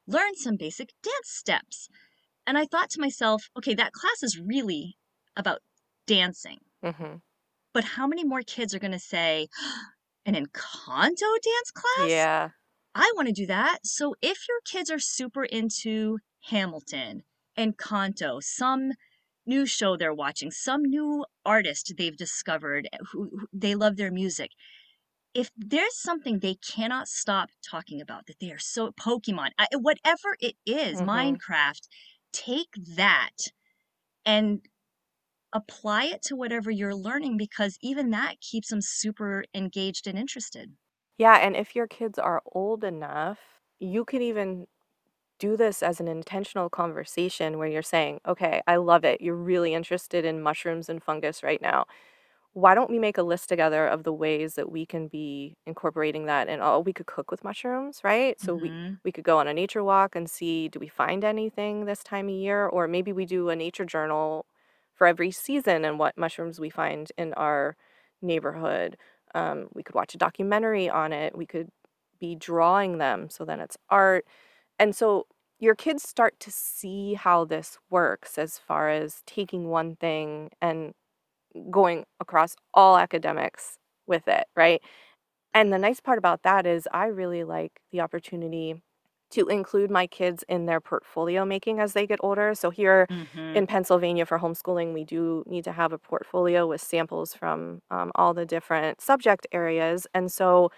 learn 0.06 0.34
some 0.34 0.56
basic 0.56 0.94
dance 1.02 1.28
steps. 1.28 1.90
And 2.46 2.56
I 2.56 2.64
thought 2.64 2.88
to 2.92 3.00
myself, 3.02 3.50
okay, 3.54 3.74
that 3.74 3.92
class 3.92 4.22
is 4.22 4.40
really 4.40 4.96
about 5.36 5.58
dancing. 6.06 6.60
hmm 6.82 7.16
But 7.74 7.84
how 7.84 8.06
many 8.06 8.24
more 8.24 8.40
kids 8.40 8.74
are 8.74 8.78
going 8.78 8.92
to 8.92 8.98
say, 8.98 9.48
an 10.24 10.34
Encanto 10.34 11.30
dance 11.42 11.70
class? 11.74 12.08
Yeah. 12.08 12.48
I 12.94 13.12
want 13.14 13.28
to 13.28 13.34
do 13.34 13.46
that. 13.46 13.80
So 13.84 14.14
if 14.22 14.48
your 14.48 14.60
kids 14.64 14.90
are 14.90 14.98
super 14.98 15.44
into 15.44 16.16
Hamilton, 16.44 17.24
Encanto, 17.58 18.42
some 18.42 18.92
new 19.48 19.66
show 19.66 19.96
they're 19.96 20.14
watching, 20.14 20.52
some 20.52 20.82
new 20.84 21.26
artist 21.46 21.94
they've 21.98 22.16
discovered 22.16 22.88
who, 23.12 23.30
who 23.38 23.48
they 23.52 23.74
love 23.76 23.96
their 23.96 24.12
music. 24.12 24.52
If 25.34 25.50
there's 25.56 25.96
something 25.96 26.40
they 26.40 26.56
cannot 26.56 27.08
stop 27.08 27.50
talking 27.62 28.00
about, 28.00 28.26
that 28.26 28.40
they 28.40 28.52
are 28.52 28.58
so 28.58 28.92
Pokemon, 28.92 29.50
I, 29.58 29.68
whatever 29.74 30.36
it 30.40 30.56
is, 30.66 31.00
hmm 31.00 31.00
Minecraft, 31.02 31.88
take 32.32 32.68
that 32.96 33.36
and 34.26 34.66
apply 35.52 36.06
it 36.06 36.22
to 36.22 36.36
whatever 36.36 36.70
you're 36.70 36.96
learning 36.96 37.36
because 37.36 37.78
even 37.82 38.10
that 38.10 38.40
keeps 38.40 38.70
them 38.70 38.82
super 38.82 39.44
engaged 39.54 40.06
and 40.06 40.18
interested. 40.18 40.76
Yeah, 41.18 41.36
and 41.36 41.56
if 41.56 41.74
your 41.74 41.86
kids 41.86 42.18
are 42.18 42.42
old 42.52 42.84
enough, 42.84 43.60
you 43.78 44.04
can 44.04 44.22
even 44.22 44.66
do 45.38 45.56
this 45.56 45.82
as 45.82 46.00
an 46.00 46.08
intentional 46.08 46.68
conversation 46.70 47.58
where 47.58 47.68
you're 47.68 47.82
saying, 47.82 48.20
okay, 48.26 48.60
I 48.66 48.76
love 48.76 49.04
it. 49.04 49.20
You're 49.20 49.36
really 49.36 49.74
interested 49.74 50.24
in 50.24 50.42
mushrooms 50.42 50.88
and 50.88 51.02
fungus 51.02 51.42
right 51.42 51.60
now. 51.62 51.86
Why 52.54 52.74
don't 52.74 52.90
we 52.90 52.98
make 52.98 53.18
a 53.18 53.22
list 53.22 53.48
together 53.48 53.86
of 53.86 54.04
the 54.04 54.12
ways 54.12 54.54
that 54.56 54.70
we 54.72 54.84
can 54.86 55.06
be 55.08 55.56
incorporating 55.66 56.26
that 56.26 56.48
and 56.48 56.62
oh, 56.62 56.80
we 56.80 56.92
could 56.92 57.06
cook 57.06 57.30
with 57.30 57.44
mushrooms, 57.44 58.00
right? 58.04 58.40
So 58.40 58.56
we 58.56 58.72
hmm 58.72 58.98
we 59.04 59.12
could 59.12 59.24
go 59.24 59.38
on 59.38 59.46
a 59.48 59.54
nature 59.54 59.84
walk 59.84 60.16
and 60.16 60.28
see 60.28 60.68
do 60.68 60.80
we 60.80 60.88
find 60.88 61.24
anything 61.24 61.84
this 61.86 62.02
time 62.04 62.28
of 62.28 62.34
year 62.34 62.66
or 62.66 62.88
maybe 62.88 63.12
we 63.12 63.26
do 63.26 63.48
a 63.48 63.56
nature 63.56 63.84
journal 63.84 64.44
for 64.94 65.06
every 65.06 65.30
season 65.30 65.84
and 65.84 65.98
what 65.98 66.18
mushrooms 66.18 66.58
we 66.60 66.70
find 66.70 67.12
in 67.16 67.32
our 67.34 67.76
neighborhood. 68.22 68.96
Um, 69.34 69.68
we 69.74 69.82
could 69.82 69.94
watch 69.94 70.14
a 70.14 70.18
documentary 70.18 70.88
on 70.90 71.12
it. 71.12 71.36
We 71.36 71.46
could 71.46 71.68
be 72.20 72.34
drawing 72.34 72.98
them 72.98 73.30
so 73.30 73.44
then 73.44 73.60
it's 73.60 73.76
art. 73.90 74.26
And 74.78 74.94
so 74.94 75.26
your 75.60 75.74
kids 75.74 76.02
start 76.08 76.38
to 76.40 76.50
see 76.50 77.14
how 77.14 77.44
this 77.44 77.78
works 77.90 78.38
as 78.38 78.58
far 78.58 78.90
as 78.90 79.22
taking 79.26 79.68
one 79.68 79.96
thing 79.96 80.50
and 80.60 80.94
going 81.70 82.04
across 82.20 82.56
all 82.74 82.98
academics 82.98 83.78
with 84.06 84.28
it, 84.28 84.46
right? 84.56 84.82
And 85.54 85.72
the 85.72 85.78
nice 85.78 86.00
part 86.00 86.18
about 86.18 86.42
that 86.42 86.66
is 86.66 86.88
I 86.92 87.06
really 87.06 87.44
like 87.44 87.80
the 87.92 88.00
opportunity 88.00 88.82
to 89.30 89.46
include 89.48 89.90
my 89.90 90.06
kids 90.06 90.44
in 90.48 90.66
their 90.66 90.80
portfolio 90.80 91.44
making 91.44 91.80
as 91.80 91.92
they 91.94 92.06
get 92.06 92.20
older. 92.22 92.54
So 92.54 92.70
here 92.70 93.08
hmm 93.08 93.54
in 93.54 93.66
Pennsylvania 93.66 94.26
for 94.26 94.38
homeschooling, 94.38 94.94
we 94.94 95.04
do 95.04 95.44
need 95.46 95.64
to 95.64 95.72
have 95.72 95.92
a 95.92 95.98
portfolio 95.98 96.66
with 96.66 96.80
samples 96.80 97.34
from 97.34 97.80
um, 97.90 98.12
all 98.14 98.34
the 98.34 98.46
different 98.46 99.00
subject 99.00 99.46
areas. 99.52 100.06
And 100.14 100.30
so 100.32 100.70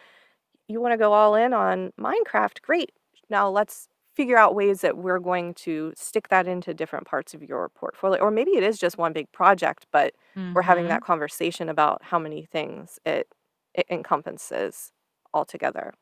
you 0.68 0.80
want 0.80 0.92
to 0.92 0.98
go 0.98 1.12
all 1.12 1.34
in 1.34 1.52
on 1.52 1.92
Minecraft, 2.00 2.62
great. 2.62 2.92
Now 3.28 3.48
let's 3.50 3.88
figure 4.14 4.36
out 4.36 4.54
ways 4.54 4.80
that 4.82 4.98
we're 4.98 5.18
going 5.20 5.54
to 5.54 5.92
stick 5.96 6.28
that 6.28 6.46
into 6.46 6.74
different 6.74 7.06
parts 7.06 7.34
of 7.34 7.42
your 7.42 7.68
portfolio. 7.70 8.20
Or 8.22 8.30
maybe 8.30 8.52
it 8.52 8.62
is 8.62 8.78
just 8.78 8.98
one 8.98 9.12
big 9.12 9.30
project, 9.32 9.86
but 9.92 10.14
we're 10.54 10.62
having 10.62 10.88
that 10.88 11.00
hmm 11.00 11.02
conversation 11.02 11.68
about 11.68 12.02
how 12.04 12.18
many 12.18 12.44
things 12.44 12.98
it, 13.06 13.28
it 13.74 13.86
encompasses 13.90 14.92
altogether. 15.34 15.92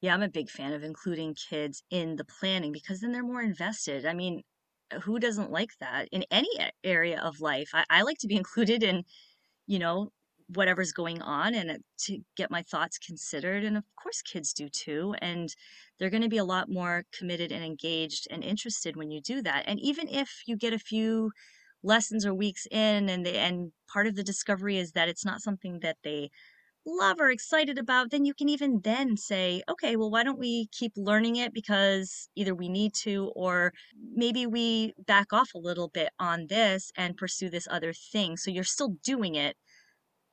Yeah, 0.00 0.14
I'm 0.14 0.22
a 0.22 0.28
big 0.28 0.50
fan 0.50 0.72
of 0.72 0.82
including 0.82 1.34
kids 1.34 1.82
in 1.90 2.16
the 2.16 2.24
planning 2.24 2.72
because 2.72 3.00
then 3.00 3.12
they're 3.12 3.22
more 3.22 3.42
invested. 3.42 4.04
I 4.06 4.12
mean, 4.14 4.42
uh, 4.90 5.00
who 5.00 5.18
doesn't 5.18 5.50
like 5.50 5.70
that 5.80 6.08
in 6.12 6.24
any 6.30 6.48
area 6.84 7.20
of 7.20 7.40
life? 7.40 7.70
I, 7.72 7.84
I 7.90 8.02
like 8.02 8.18
to 8.18 8.28
be 8.28 8.36
included 8.42 8.82
in, 8.82 9.04
you 9.66 9.78
know, 9.80 10.12
whatever's 10.48 10.92
going 10.92 11.20
on 11.22 11.54
and 11.54 11.78
to 11.98 12.18
get 12.36 12.50
my 12.50 12.62
thoughts 12.62 12.98
considered. 12.98 13.64
And 13.64 13.76
of 13.76 13.84
course, 14.00 14.22
kids 14.22 14.52
do 14.52 14.68
too. 14.68 15.14
And 15.20 15.54
they're 15.98 16.10
going 16.10 16.22
to 16.22 16.28
be 16.28 16.38
a 16.38 16.44
lot 16.44 16.68
more 16.68 17.04
committed 17.16 17.52
and 17.52 17.64
engaged 17.64 18.28
and 18.30 18.44
interested 18.44 18.96
when 18.96 19.10
you 19.10 19.20
do 19.20 19.42
that. 19.42 19.64
And 19.66 19.80
even 19.80 20.08
if 20.08 20.42
you 20.46 20.56
get 20.56 20.72
a 20.72 20.78
few 20.78 21.32
lessons 21.82 22.26
or 22.26 22.34
weeks 22.34 22.66
in 22.70 23.08
and 23.08 23.24
they, 23.26 23.38
and 23.38 23.72
part 23.92 24.06
of 24.06 24.14
the 24.16 24.24
discovery 24.24 24.78
is 24.78 24.92
that 24.92 25.08
it's 25.08 25.24
not 25.24 25.42
something 25.42 25.80
that 25.82 25.96
they 26.02 26.30
love 26.86 27.16
or 27.18 27.30
excited 27.30 27.78
about, 27.78 28.10
then 28.10 28.24
you 28.24 28.32
can 28.32 28.48
even 28.48 28.80
then 28.84 29.16
say, 29.16 29.62
okay, 29.68 29.96
well, 29.96 30.10
why 30.10 30.22
don't 30.22 30.38
we 30.38 30.68
keep 30.72 30.92
learning 30.96 31.36
it 31.36 31.52
because 31.52 32.28
either 32.36 32.54
we 32.54 32.68
need 32.68 32.94
to, 32.94 33.32
or 33.34 33.72
maybe 34.14 34.46
we 34.46 34.94
back 35.06 35.32
off 35.32 35.52
a 35.54 35.58
little 35.58 35.88
bit 35.88 36.10
on 36.20 36.46
this 36.48 36.92
and 36.96 37.16
pursue 37.16 37.50
this 37.50 37.66
other 37.70 37.92
thing. 37.92 38.36
So 38.36 38.50
you're 38.50 38.64
still 38.64 38.96
doing 39.02 39.34
it, 39.34 39.56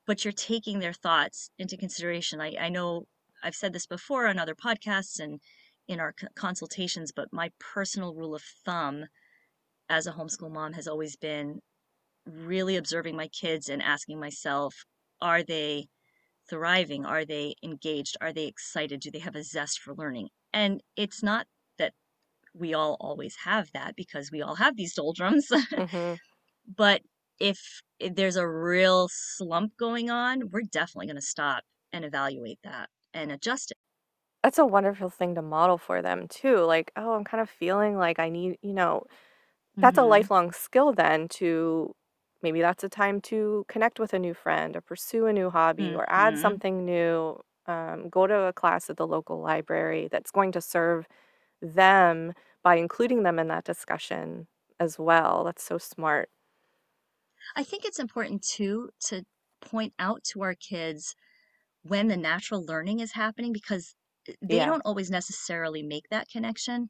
but 0.06 0.24
you're 0.24 0.32
taking 0.32 0.80
their 0.80 0.94
thoughts 0.94 1.50
into 1.58 1.78
consideration. 1.78 2.42
I, 2.42 2.56
I 2.60 2.70
know 2.70 3.06
I've 3.44 3.56
said 3.56 3.74
this 3.74 3.88
before 3.88 4.28
on 4.28 4.40
other 4.40 4.56
podcasts 4.56 5.20
and 5.20 5.40
in 5.88 6.00
our 6.00 6.14
consultations, 6.36 7.12
but 7.16 7.34
my 7.34 7.52
personal 7.60 8.14
rule 8.14 8.36
of 8.36 8.44
thumb 8.66 9.06
as 9.90 10.08
a 10.08 10.14
homeschool 10.14 10.52
mom 10.52 10.74
has 10.74 10.88
always 10.88 11.18
been 11.18 11.60
really 12.26 12.78
observing 12.78 13.16
my 13.16 13.28
kids 13.28 13.70
and 13.70 13.82
asking 13.82 14.20
myself, 14.20 14.76
are 15.22 15.44
they 15.44 15.88
thriving? 16.50 17.06
Are 17.06 17.26
they 17.26 17.56
engaged? 17.64 18.18
Are 18.22 18.34
they 18.34 18.48
excited? 18.48 19.02
Do 19.02 19.12
they 19.12 19.20
have 19.20 19.36
a 19.36 19.44
zest 19.44 19.80
for 19.80 19.96
learning? 19.96 20.30
And 20.54 20.82
it's 20.96 21.24
not 21.24 21.48
that 21.78 21.94
we 22.54 22.74
all 22.74 22.98
always 23.00 23.36
have 23.44 23.72
that 23.74 23.96
because 23.96 24.32
we 24.32 24.42
all 24.42 24.56
have 24.56 24.78
these 24.78 24.94
doldrums. 24.96 25.50
hmm 25.76 26.16
but 26.68 27.02
if, 27.40 27.82
there's 28.00 28.36
a 28.36 28.48
real 28.48 29.08
slump 29.12 29.78
going 29.78 30.10
on, 30.10 30.50
we're 30.52 30.64
definitely 30.64 31.08
going 31.08 31.16
to 31.18 31.22
stop 31.22 31.64
and 31.92 32.06
evaluate 32.06 32.60
that 32.64 32.90
and 33.14 33.32
adjust 33.32 33.72
it. 33.72 33.78
That's 34.44 34.58
a 34.58 34.66
wonderful 34.66 35.10
thing 35.10 35.36
to 35.36 35.42
model 35.42 35.78
for 35.78 36.02
them 36.02 36.28
too. 36.28 36.58
Like, 36.58 36.92
oh, 36.98 37.14
I'm 37.14 37.24
kind 37.24 37.42
of 37.42 37.50
feeling 37.50 37.98
like 37.98 38.20
I 38.20 38.30
need, 38.30 38.58
you 38.62 38.74
know, 38.74 39.06
that's 39.82 39.98
a 40.00 40.04
hmm 40.04 40.04
lifelong 40.04 40.52
skill 40.54 40.94
then 40.94 41.28
to 41.30 41.96
maybe 42.44 42.62
that's 42.62 42.84
a 42.84 42.90
time 42.90 43.22
to 43.22 43.66
connect 43.70 44.00
with 44.00 44.14
a 44.14 44.20
new 44.20 44.34
friend 44.34 44.76
or 44.78 44.82
pursue 44.82 45.28
a 45.28 45.34
new 45.34 45.50
hobby 45.52 45.96
or 45.96 46.06
add 46.10 46.38
hmm 46.38 46.38
something 46.38 46.86
new. 46.86 47.40
Um, 47.68 48.10
go 48.10 48.28
to 48.28 48.36
a 48.46 48.54
class 48.54 48.90
at 48.90 48.98
the 48.98 49.08
local 49.08 49.42
library 49.42 50.10
that's 50.12 50.32
going 50.32 50.52
to 50.54 50.62
serve 50.62 51.08
them 51.62 52.34
by 52.64 52.76
including 52.78 53.24
them 53.24 53.40
in 53.40 53.48
that 53.50 53.66
discussion 53.66 54.48
as 54.80 55.00
well. 55.00 55.44
That's 55.46 55.64
so 55.64 55.78
smart. 55.80 56.30
I 57.56 57.64
think 57.64 57.86
it's 57.86 58.00
important 58.00 58.44
too 58.44 58.90
to 59.08 59.24
point 59.62 59.94
out 60.00 60.24
to 60.26 60.42
our 60.44 60.56
kids 60.56 61.16
when 61.84 62.08
the 62.08 62.18
natural 62.18 62.66
learning 62.66 63.00
is 63.00 63.14
happening 63.14 63.54
because 63.54 63.96
eh, 64.28 64.34
they 64.42 64.60
Yeah. 64.60 64.66
don't 64.66 64.82
always 64.86 65.12
necessarily 65.12 65.84
make 65.84 66.10
that 66.10 66.30
connection 66.30 66.90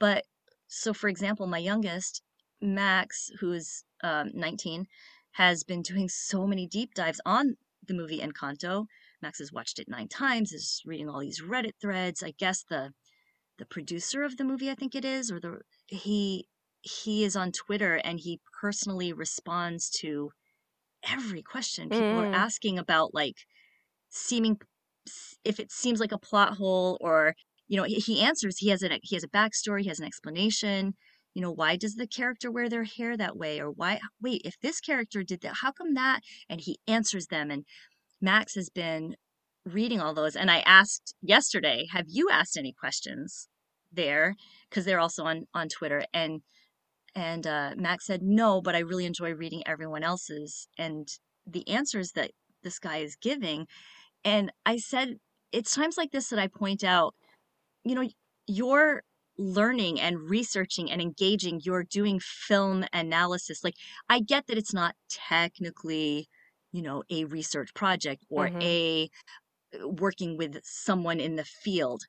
But 0.00 0.26
so, 0.68 0.94
for 0.94 1.08
example, 1.08 1.46
my 1.48 1.58
youngest, 1.58 2.22
Max, 2.60 3.30
who's 3.40 3.84
um, 4.02 4.30
19, 4.34 4.86
has 5.32 5.64
been 5.64 5.82
doing 5.82 6.08
so 6.10 6.46
many 6.46 6.66
deep 6.68 6.94
dives 6.94 7.20
on 7.26 7.56
the 7.86 7.94
movie 7.94 8.20
Encanto. 8.20 8.86
Max 9.22 9.38
has 9.40 9.52
watched 9.52 9.78
it 9.80 9.88
nine 9.88 10.08
times, 10.08 10.52
is 10.52 10.82
reading 10.86 11.08
all 11.08 11.20
these 11.20 11.42
Reddit 11.42 11.74
threads. 11.80 12.22
I 12.22 12.32
guess 12.32 12.64
the 12.64 12.92
the 13.58 13.66
producer 13.66 14.22
of 14.24 14.36
the 14.36 14.44
movie, 14.44 14.70
I 14.70 14.74
think 14.74 14.94
it 14.94 15.04
is, 15.04 15.30
or 15.32 15.40
the 15.40 15.60
he 15.86 16.48
he 16.84 17.24
is 17.24 17.36
on 17.36 17.52
Twitter 17.52 17.96
and 18.04 18.20
he 18.20 18.40
personally 18.60 19.12
responds 19.12 19.90
to 19.90 20.30
every 21.08 21.42
question 21.42 21.90
people 21.90 22.20
are 22.20 22.28
Mm, 22.28 22.44
asking 22.44 22.78
about 22.78 23.14
like 23.14 23.36
seeming 24.10 24.58
if 25.44 25.60
it 25.60 25.70
seems 25.72 26.00
like 26.00 26.12
a 26.12 26.18
plot 26.18 26.56
hole 26.56 26.98
or 27.00 27.34
you 27.68 27.76
know 27.76 27.84
he, 27.84 27.96
he 27.96 28.20
answers 28.22 28.58
he 28.58 28.68
has 28.68 28.82
a 28.82 28.98
he 29.02 29.16
has 29.16 29.24
a 29.24 29.28
backstory 29.28 29.82
he 29.82 29.88
has 29.88 30.00
an 30.00 30.06
explanation 30.06 30.94
you 31.34 31.42
know 31.42 31.50
why 31.52 31.76
does 31.76 31.94
the 31.96 32.06
character 32.06 32.50
wear 32.50 32.68
their 32.68 32.84
hair 32.84 33.16
that 33.16 33.36
way? 33.36 33.60
or 33.60 33.70
why 33.70 34.00
wait 34.22 34.42
if 34.44 34.58
this 34.60 34.80
character 34.80 35.22
did 35.22 35.40
that 35.42 35.56
how 35.62 35.72
come 35.72 35.94
that? 35.94 36.20
and 36.48 36.60
he 36.62 36.78
answers 36.86 37.26
them 37.28 37.50
and 37.50 37.64
max 38.20 38.54
has 38.54 38.70
been 38.70 39.16
reading 39.66 40.00
all 40.00 40.14
those 40.14 40.36
and 40.36 40.50
i 40.50 40.60
asked 40.60 41.14
yesterday 41.22 41.86
have 41.92 42.06
you 42.08 42.28
asked 42.30 42.56
any 42.56 42.72
questions 42.72 43.48
there? 43.92 44.36
because 44.70 44.84
they're 44.84 45.00
also 45.00 45.24
on 45.24 45.46
on 45.54 45.68
twitter 45.68 46.04
and 46.14 46.42
and 47.14 47.46
uh, 47.46 47.74
max 47.76 48.06
said 48.06 48.22
no 48.22 48.60
but 48.60 48.74
i 48.74 48.78
really 48.80 49.06
enjoy 49.06 49.32
reading 49.34 49.62
everyone 49.66 50.02
else's 50.02 50.68
and 50.78 51.08
the 51.46 51.66
answers 51.68 52.12
that 52.12 52.30
this 52.62 52.78
guy 52.78 52.98
is 52.98 53.16
giving 53.16 53.66
and 54.24 54.52
I 54.66 54.78
said, 54.78 55.18
it's 55.52 55.74
times 55.74 55.96
like 55.96 56.10
this 56.12 56.28
that 56.30 56.38
I 56.38 56.48
point 56.48 56.84
out, 56.84 57.14
you 57.84 57.94
know, 57.94 58.08
your 58.46 59.02
learning 59.38 60.00
and 60.00 60.18
researching 60.30 60.90
and 60.90 61.00
engaging. 61.02 61.60
You're 61.64 61.84
doing 61.84 62.20
film 62.20 62.84
analysis. 62.92 63.64
Like, 63.64 63.74
I 64.08 64.20
get 64.20 64.46
that 64.46 64.58
it's 64.58 64.74
not 64.74 64.94
technically, 65.08 66.28
you 66.72 66.82
know, 66.82 67.02
a 67.10 67.24
research 67.24 67.74
project 67.74 68.24
or 68.30 68.50
Mhm. 68.50 68.60
a 68.62 69.10
uh, 69.74 69.88
working 69.88 70.36
with 70.36 70.60
someone 70.64 71.20
in 71.20 71.36
the 71.36 71.44
field, 71.44 72.04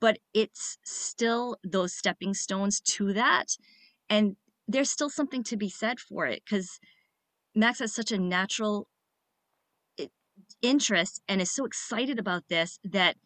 but 0.00 0.18
it's 0.34 0.78
still 0.84 1.56
those 1.64 1.94
stepping 1.94 2.34
stones 2.34 2.80
to 2.82 3.12
that. 3.14 3.56
And 4.10 4.36
there's 4.66 4.90
still 4.90 5.10
something 5.10 5.42
to 5.44 5.56
be 5.56 5.68
said 5.68 5.98
for 6.00 6.26
it 6.26 6.42
because 6.44 6.78
Max 7.54 7.78
has 7.80 7.94
such 7.94 8.12
a 8.12 8.18
natural 8.18 8.88
interest 10.62 11.22
and 11.28 11.40
is 11.40 11.50
so 11.50 11.64
excited 11.64 12.18
about 12.18 12.44
this 12.48 12.78
that 12.84 13.16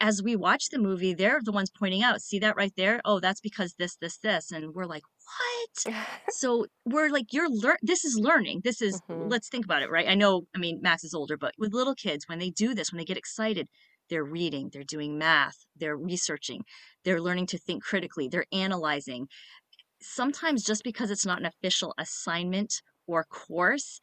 as 0.00 0.22
we 0.22 0.36
watch 0.36 0.68
the 0.70 0.78
movie, 0.78 1.14
they're 1.14 1.40
the 1.42 1.52
ones 1.52 1.70
pointing 1.70 2.02
out, 2.02 2.20
see 2.20 2.38
that 2.40 2.56
right 2.56 2.72
there? 2.76 3.00
Oh, 3.04 3.20
that's 3.20 3.40
because 3.40 3.74
this, 3.78 3.96
this, 3.96 4.18
this. 4.18 4.50
And 4.50 4.74
we're 4.74 4.86
like, 4.86 5.04
what? 5.04 5.94
So 6.30 6.66
we're 6.84 7.08
like, 7.10 7.32
you're 7.32 7.48
learn. 7.48 7.76
This 7.80 8.04
is 8.04 8.18
learning. 8.18 8.62
This 8.64 8.82
is. 8.82 9.00
Mhm. 9.08 9.30
Let's 9.30 9.48
think 9.48 9.64
about 9.64 9.82
it, 9.82 9.90
right? 9.90 10.08
I 10.08 10.14
know. 10.14 10.46
I 10.54 10.58
mean, 10.58 10.80
Max 10.82 11.04
is 11.04 11.14
older, 11.14 11.36
but 11.36 11.54
with 11.58 11.72
little 11.72 11.94
kids, 11.94 12.28
when 12.28 12.38
they 12.38 12.50
do 12.50 12.74
this, 12.74 12.90
when 12.92 12.98
they 12.98 13.04
get 13.04 13.16
excited, 13.16 13.68
they're 14.10 14.24
reading, 14.24 14.70
they're 14.72 14.82
doing 14.84 15.16
math, 15.16 15.56
they're 15.76 15.96
researching, 15.96 16.62
they're 17.04 17.20
learning 17.20 17.46
to 17.46 17.58
think 17.58 17.82
critically, 17.82 18.28
they're 18.28 18.44
analyzing. 18.52 19.28
Sometimes 20.04 20.64
just 20.64 20.84
because 20.84 21.10
it's 21.10 21.26
not 21.26 21.40
an 21.40 21.46
official 21.46 21.94
assignment 21.98 22.82
or 23.06 23.24
course, 23.24 24.00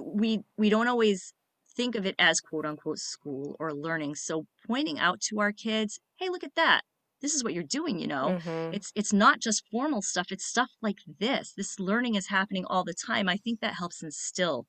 we 0.00 0.40
we 0.56 0.70
don't 0.70 0.88
always 0.88 1.34
think 1.76 1.94
of 1.94 2.06
it 2.06 2.14
as 2.18 2.40
quote 2.40 2.66
unquote 2.66 2.98
school 2.98 3.56
or 3.60 3.72
learning. 3.74 4.14
So 4.14 4.46
pointing 4.66 4.98
out 4.98 5.20
to 5.22 5.40
our 5.40 5.52
kids, 5.52 6.00
hey, 6.18 6.28
look 6.28 6.44
at 6.44 6.54
that. 6.56 6.82
This 7.22 7.34
is 7.34 7.42
what 7.44 7.54
you're 7.54 7.64
doing, 7.64 7.98
you 7.98 8.06
know. 8.06 8.34
Mhm. 8.34 8.70
It's 8.70 8.92
it's 8.94 9.12
not 9.12 9.40
just 9.40 9.64
formal 9.70 10.02
stuff, 10.02 10.28
it's 10.32 10.44
stuff 10.46 10.70
like 10.82 10.98
this. 11.06 11.52
This 11.54 11.80
learning 11.80 12.14
is 12.14 12.28
happening 12.28 12.64
all 12.66 12.84
the 12.84 12.94
time. 12.94 13.28
I 13.28 13.36
think 13.36 13.60
that 13.60 13.74
helps 13.74 14.02
instill 14.02 14.66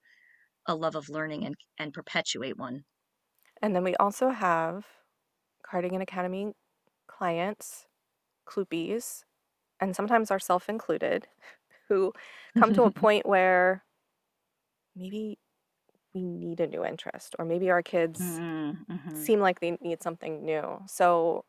a 0.68 0.76
love 0.76 0.96
of 0.96 1.10
learning 1.10 1.46
and 1.46 1.56
and 1.80 1.94
perpetuate 1.94 2.58
one. 2.58 2.86
And 3.62 3.76
then 3.76 3.84
we 3.84 3.96
also 3.96 4.30
have 4.30 4.86
Cardigan 5.64 6.02
Academy 6.02 6.54
clients, 7.08 7.88
Kloopies, 8.48 9.26
and 9.80 9.96
sometimes 9.96 10.32
ourself 10.32 10.70
included, 10.70 11.28
who 11.90 12.14
come 12.56 12.74
to 12.74 12.84
a 12.84 12.92
point 12.92 13.26
where 13.26 13.84
maybe 14.96 15.40
we 16.14 16.24
need 16.24 16.60
a 16.62 16.68
new 16.68 16.86
interest, 16.86 17.36
or 17.40 17.46
maybe 17.46 17.70
our 17.70 17.84
kids 17.84 18.42
Mm, 18.42 18.86
mhm. 18.88 19.16
seem 19.16 19.40
like 19.42 19.60
they 19.60 19.72
need 19.82 20.04
something 20.04 20.46
new. 20.46 20.80
So, 20.88 21.46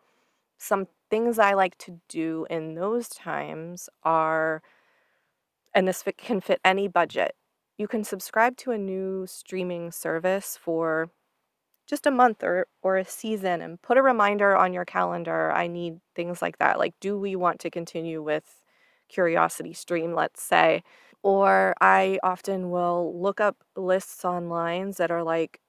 some 0.59 0.89
things 1.11 1.39
I 1.39 1.55
like 1.55 1.79
to 1.79 2.01
do 2.09 2.47
in 2.51 2.75
those 2.75 3.09
times 3.11 3.89
are, 4.05 4.63
and 5.75 5.87
this 5.87 6.03
can 6.17 6.41
fit 6.41 6.61
any 6.65 6.89
budget. 6.89 7.35
You 7.77 7.89
can 7.89 8.05
subscribe 8.05 8.57
to 8.59 8.73
a 8.73 8.79
new 8.79 9.27
streaming 9.27 9.91
service 9.93 10.57
for 10.57 11.11
just 11.89 12.07
a 12.07 12.11
month 12.13 12.45
or 12.45 12.67
or 12.83 12.99
a 12.99 13.05
season 13.05 13.63
and 13.63 13.81
put 13.83 13.99
a 13.99 14.03
reminder 14.03 14.57
on 14.57 14.73
your 14.75 14.85
calendar. 14.85 15.53
I 15.53 15.67
need 15.69 16.01
things 16.15 16.43
like 16.43 16.59
that. 16.59 16.79
Like, 16.79 16.95
do 17.01 17.19
we 17.19 17.37
want 17.37 17.61
to 17.61 17.71
continue 17.71 18.23
with 18.23 18.63
Curiosity 19.09 19.73
Stream, 19.75 20.15
let's 20.15 20.43
say? 20.43 20.83
Or 21.23 21.75
I 21.81 22.19
often 22.23 22.71
will 22.71 23.21
look 23.21 23.41
up 23.41 23.57
lists 23.77 24.25
online 24.25 24.93
that 24.99 25.11
are 25.11 25.23
like 25.25 25.61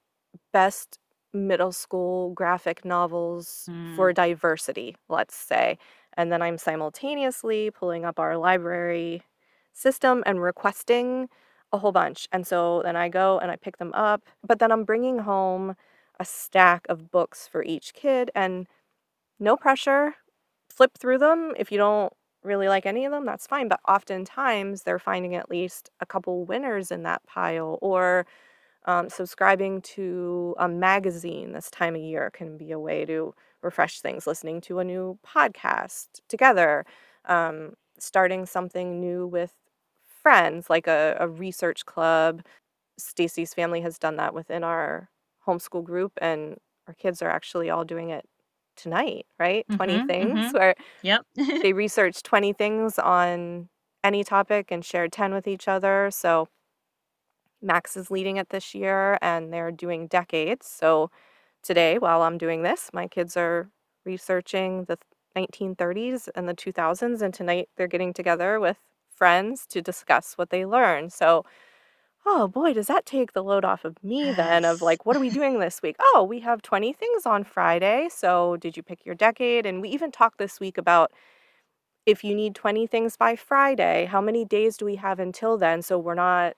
best 0.52 0.98
middle 1.32 1.72
school 1.72 2.30
graphic 2.32 2.84
novels 2.84 3.70
Mm, 3.70 3.82
for 3.84 4.12
diversity, 4.12 4.96
let's 5.08 5.34
say. 5.36 5.78
And 6.16 6.32
then 6.32 6.42
I'm 6.42 6.58
simultaneously 6.58 7.70
pulling 7.70 8.04
up 8.04 8.18
our 8.18 8.36
library 8.36 9.22
system 9.72 10.22
and 10.26 10.42
requesting 10.42 11.28
a 11.72 11.78
whole 11.78 11.92
bunch. 11.92 12.28
And 12.32 12.46
so 12.46 12.82
then 12.84 12.96
I 12.96 13.08
go 13.08 13.38
and 13.38 13.50
I 13.50 13.56
pick 13.56 13.78
them 13.78 13.92
up, 13.94 14.22
but 14.46 14.58
then 14.58 14.72
I'm 14.72 14.84
bringing 14.84 15.18
home 15.20 15.76
a 16.20 16.26
stack 16.26 16.86
of 16.90 17.10
books 17.10 17.48
for 17.48 17.64
each 17.64 17.94
kid 17.94 18.30
and 18.36 18.68
no 19.40 19.56
pressure. 19.56 20.14
Flip 20.70 20.92
through 20.98 21.18
them. 21.18 21.54
If 21.58 21.72
you 21.72 21.78
don't 21.78 22.12
really 22.44 22.68
like 22.68 22.86
any 22.86 23.04
of 23.04 23.12
them, 23.12 23.26
that's 23.26 23.46
fine. 23.46 23.68
But 23.68 23.80
oftentimes 23.88 24.82
they're 24.84 24.98
finding 24.98 25.34
at 25.34 25.50
least 25.50 25.90
a 26.00 26.06
couple 26.06 26.44
winners 26.44 26.90
in 26.90 27.02
that 27.04 27.24
pile 27.26 27.78
or 27.82 28.26
um, 28.86 29.08
subscribing 29.10 29.82
to 29.82 30.54
a 30.58 30.68
magazine 30.68 31.52
this 31.52 31.70
time 31.70 31.94
of 31.94 32.00
year 32.02 32.30
can 32.30 32.56
be 32.56 32.72
a 32.72 32.78
way 32.78 33.04
to 33.06 33.34
refresh 33.62 34.00
things, 34.00 34.26
listening 34.26 34.60
to 34.62 34.78
a 34.78 34.84
new 34.84 35.18
podcast 35.26 36.06
together, 36.28 36.86
um, 37.26 37.74
starting 37.98 38.46
something 38.46 39.00
new 39.00 39.26
with 39.26 39.52
friends, 40.22 40.70
like 40.70 40.86
a, 40.86 41.16
a 41.20 41.28
research 41.28 41.84
club. 41.86 42.42
Stacy's 42.98 43.54
family 43.54 43.80
has 43.82 43.98
done 43.98 44.16
that 44.16 44.34
within 44.34 44.64
our 44.64 45.08
homeschool 45.50 45.84
group, 45.84 46.12
and 46.22 46.58
our 46.88 46.94
kids 46.94 47.22
are 47.22 47.30
actually 47.30 47.70
all 47.70 47.84
doing 47.84 48.10
it 48.10 48.26
tonight, 48.76 49.26
right? 49.38 49.66
20 49.70 50.00
mhm, 50.00 50.08
things, 50.08 50.50
mhm. 50.52 50.52
where 50.52 50.74
Yep. 51.02 51.26
they 51.62 51.72
researched 51.72 52.24
20 52.24 52.52
things 52.52 52.98
on 52.98 53.68
any 54.04 54.24
topic 54.24 54.70
and 54.70 54.84
shared 54.84 55.12
10 55.12 55.34
with 55.34 55.46
each 55.48 55.68
other. 55.68 56.10
So 56.12 56.48
Max 57.62 57.96
is 57.96 58.10
leading 58.10 58.36
it 58.36 58.48
this 58.50 58.74
year 58.74 59.18
and 59.22 59.52
they're 59.52 59.70
doing 59.70 60.06
decades. 60.06 60.66
So 60.66 61.10
today, 61.62 61.98
while 61.98 62.22
I'm 62.22 62.38
doing 62.38 62.62
this, 62.62 62.90
my 62.92 63.06
kids 63.06 63.36
are 63.36 63.70
researching 64.04 64.84
the 64.84 64.98
1930s 65.36 66.28
and 66.34 66.48
the 66.48 66.54
2000s. 66.54 67.22
And 67.22 67.34
tonight 67.34 67.68
they're 67.76 67.86
getting 67.88 68.14
together 68.14 68.58
with 68.60 68.78
friends 69.14 69.66
to 69.68 69.82
discuss 69.82 70.34
what 70.38 70.50
they 70.50 70.64
learned. 70.66 71.12
So, 71.12 71.44
oh 72.26 72.48
boy, 72.48 72.72
does 72.74 72.86
that 72.88 73.06
take 73.06 73.32
the 73.32 73.42
load 73.44 73.64
off 73.64 73.84
of 73.84 74.02
me 74.04 74.32
then 74.32 74.64
of 74.64 74.80
Yes. 74.80 74.82
like, 74.82 75.06
what 75.06 75.16
are 75.16 75.20
we 75.20 75.30
doing 75.30 75.58
this 75.58 75.80
week? 75.82 75.96
Oh, 76.00 76.24
we 76.28 76.40
have 76.40 76.62
20 76.62 76.92
things 76.92 77.26
on 77.26 77.44
Friday. 77.44 78.08
So, 78.10 78.56
did 78.58 78.76
you 78.76 78.82
pick 78.82 79.04
your 79.06 79.14
decade? 79.14 79.66
And 79.66 79.80
we 79.82 79.88
even 79.90 80.10
talked 80.12 80.38
this 80.38 80.60
week 80.60 80.78
about 80.78 81.12
if 82.06 82.24
you 82.24 82.34
need 82.34 82.54
20 82.54 82.86
things 82.86 83.16
by 83.16 83.36
Friday, 83.36 84.06
how 84.06 84.20
many 84.20 84.44
days 84.44 84.76
do 84.78 84.84
we 84.86 84.96
have 84.96 85.20
until 85.20 85.58
then? 85.58 85.82
So, 85.82 85.98
we're 85.98 86.14
not 86.14 86.54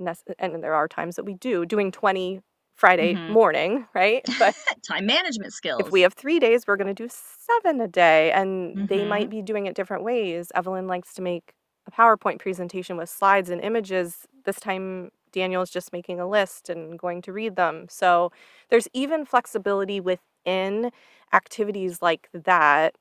nece- 0.00 0.34
and 0.38 0.62
there 0.64 0.74
are 0.74 0.88
times 0.88 1.16
that 1.16 1.24
we 1.26 1.34
do 1.34 1.66
doing 1.66 1.92
20 1.92 2.40
Friday 2.76 3.18
Mhm. 3.18 3.28
morning, 3.28 3.86
right? 3.94 4.24
But 4.38 4.56
Time 4.88 5.06
management 5.06 5.52
skills. 5.52 5.62
if 5.78 5.90
we 5.90 6.02
skills. 6.02 6.02
have 6.02 6.14
3 6.14 6.38
days, 6.38 6.66
we're 6.66 6.76
going 6.76 6.94
to 6.94 6.94
do 6.94 7.08
7 7.10 7.80
a 7.80 7.88
day 7.88 8.30
and 8.32 8.78
they 8.88 9.04
might 9.04 9.28
Mhm. 9.28 9.30
be 9.30 9.42
doing 9.42 9.66
it 9.66 9.74
different 9.74 10.04
ways. 10.04 10.52
Evelyn 10.54 10.86
likes 10.86 11.14
to 11.14 11.22
make 11.22 11.54
a 11.86 11.90
PowerPoint 11.90 12.38
presentation 12.40 12.96
with 12.96 13.10
slides 13.10 13.50
and 13.50 13.60
images. 13.60 14.26
This 14.44 14.60
time 14.60 15.10
Daniel's 15.32 15.70
just 15.70 15.92
making 15.92 16.20
a 16.20 16.28
list 16.28 16.68
and 16.68 16.98
going 16.98 17.22
to 17.22 17.32
read 17.32 17.56
them. 17.56 17.86
So 17.90 18.32
there's 18.70 18.88
even 18.92 19.24
flexibility 19.24 20.00
within 20.00 20.90
activities 21.32 22.02
like 22.02 22.28
that. 22.32 22.96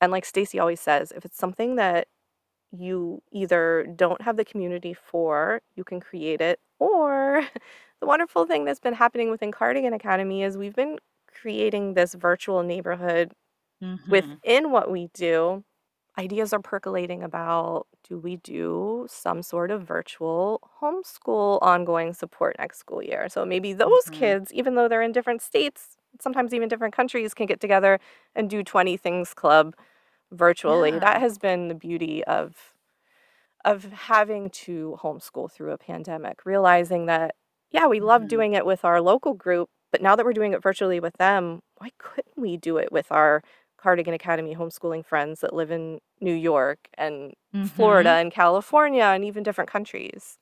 And 0.00 0.12
like 0.12 0.24
Stacy 0.24 0.58
always 0.58 0.80
says, 0.80 1.12
if 1.16 1.24
it's 1.24 1.38
something 1.38 1.76
that 1.76 2.08
you 2.72 3.22
either 3.32 3.86
don't 3.96 4.22
have 4.22 4.36
the 4.36 4.44
community 4.44 4.94
for, 4.94 5.60
you 5.76 5.84
can 5.84 6.00
create 6.00 6.40
it, 6.40 6.60
or 6.78 7.44
the 8.00 8.06
wonderful 8.06 8.46
thing 8.46 8.64
that's 8.64 8.80
been 8.80 8.94
happening 8.94 9.30
within 9.30 9.52
Cardigan 9.52 9.94
Academy 9.94 10.42
is 10.42 10.56
we've 10.56 10.74
been 10.74 10.98
creating 11.32 11.94
this 11.94 12.14
virtual 12.14 12.62
neighborhood 12.62 13.32
Mhm. 13.82 13.98
within 14.08 14.70
what 14.70 14.90
we 14.90 15.08
do. 15.14 15.64
Ideas 16.16 16.52
are 16.52 16.60
percolating 16.60 17.24
about 17.24 17.88
do 18.04 18.18
we 18.18 18.36
do 18.36 19.06
some 19.10 19.42
sort 19.42 19.72
of 19.72 19.82
virtual 19.82 20.60
homeschool 20.80 21.58
ongoing 21.60 22.12
support 22.14 22.54
next 22.58 22.78
school 22.78 23.02
year? 23.02 23.28
So 23.28 23.44
maybe 23.44 23.72
those 23.72 24.08
Mhm. 24.08 24.10
kids, 24.12 24.52
even 24.52 24.76
though 24.76 24.86
they're 24.86 25.02
in 25.02 25.10
different 25.12 25.42
states, 25.42 25.96
sometimes 26.20 26.54
even 26.54 26.68
different 26.68 26.94
countries, 26.94 27.34
can 27.34 27.46
get 27.46 27.60
together 27.60 27.98
and 28.36 28.48
do 28.48 28.62
20 28.62 28.96
Things 28.96 29.34
Club 29.34 29.74
virtually. 30.32 30.98
That 30.98 31.20
has 31.20 31.38
been 31.38 31.68
the 31.68 31.74
beauty 31.74 32.24
of 32.24 32.74
of 33.64 33.84
having 33.92 34.50
to 34.50 34.96
homeschool 35.02 35.50
through 35.52 35.72
a 35.72 35.78
pandemic, 35.78 36.46
realizing 36.46 37.06
that, 37.06 37.34
yeah, 37.70 37.86
we 37.86 38.00
love 38.00 38.26
Mhm. 38.26 38.28
doing 38.28 38.54
it 38.54 38.66
with 38.66 38.84
our 38.84 39.00
local 39.00 39.34
group, 39.34 39.70
but 39.92 40.02
now 40.02 40.16
that 40.16 40.24
we're 40.26 40.32
doing 40.34 40.52
it 40.52 40.62
virtually 40.62 41.00
with 41.00 41.14
them, 41.18 41.60
why 41.78 41.90
couldn't 41.98 42.36
we 42.38 42.56
do 42.56 42.78
it 42.78 42.92
with 42.92 43.10
our 43.12 43.42
Cardigan 43.84 44.14
Academy 44.14 44.56
homeschooling 44.56 45.04
friends 45.04 45.40
that 45.42 45.52
live 45.54 45.70
in 45.70 46.00
New 46.20 46.32
York 46.34 46.88
and 46.94 47.34
Florida 47.62 48.08
Mhm. 48.10 48.20
and 48.22 48.32
California 48.32 49.04
and 49.04 49.24
even 49.26 49.42
different 49.42 49.70
countries? 49.70 50.38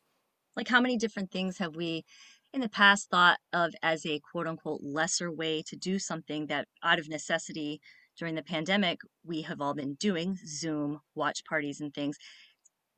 Like, 0.57 0.69
how 0.69 0.81
many 0.81 0.97
different 0.97 1.33
things 1.33 1.59
have 1.59 1.75
we 1.75 2.05
in 2.53 2.61
the 2.61 2.69
past 2.69 3.11
thought 3.11 3.41
of 3.53 3.75
as 3.83 4.07
a 4.07 4.21
quote 4.21 4.47
unquote 4.47 4.81
lesser 4.83 5.33
way 5.33 5.63
to 5.67 5.77
do 5.77 5.99
something 5.99 6.47
that 6.47 6.69
out 6.85 7.01
of 7.01 7.09
necessity 7.09 7.81
during 8.17 8.37
the 8.37 8.43
pandemic 8.45 9.01
we 9.25 9.43
have 9.43 9.61
all 9.61 9.75
been 9.75 9.95
doing 9.95 10.39
Zoom, 10.47 11.01
watch 11.17 11.45
parties, 11.45 11.81
and 11.81 11.93
things 11.93 12.17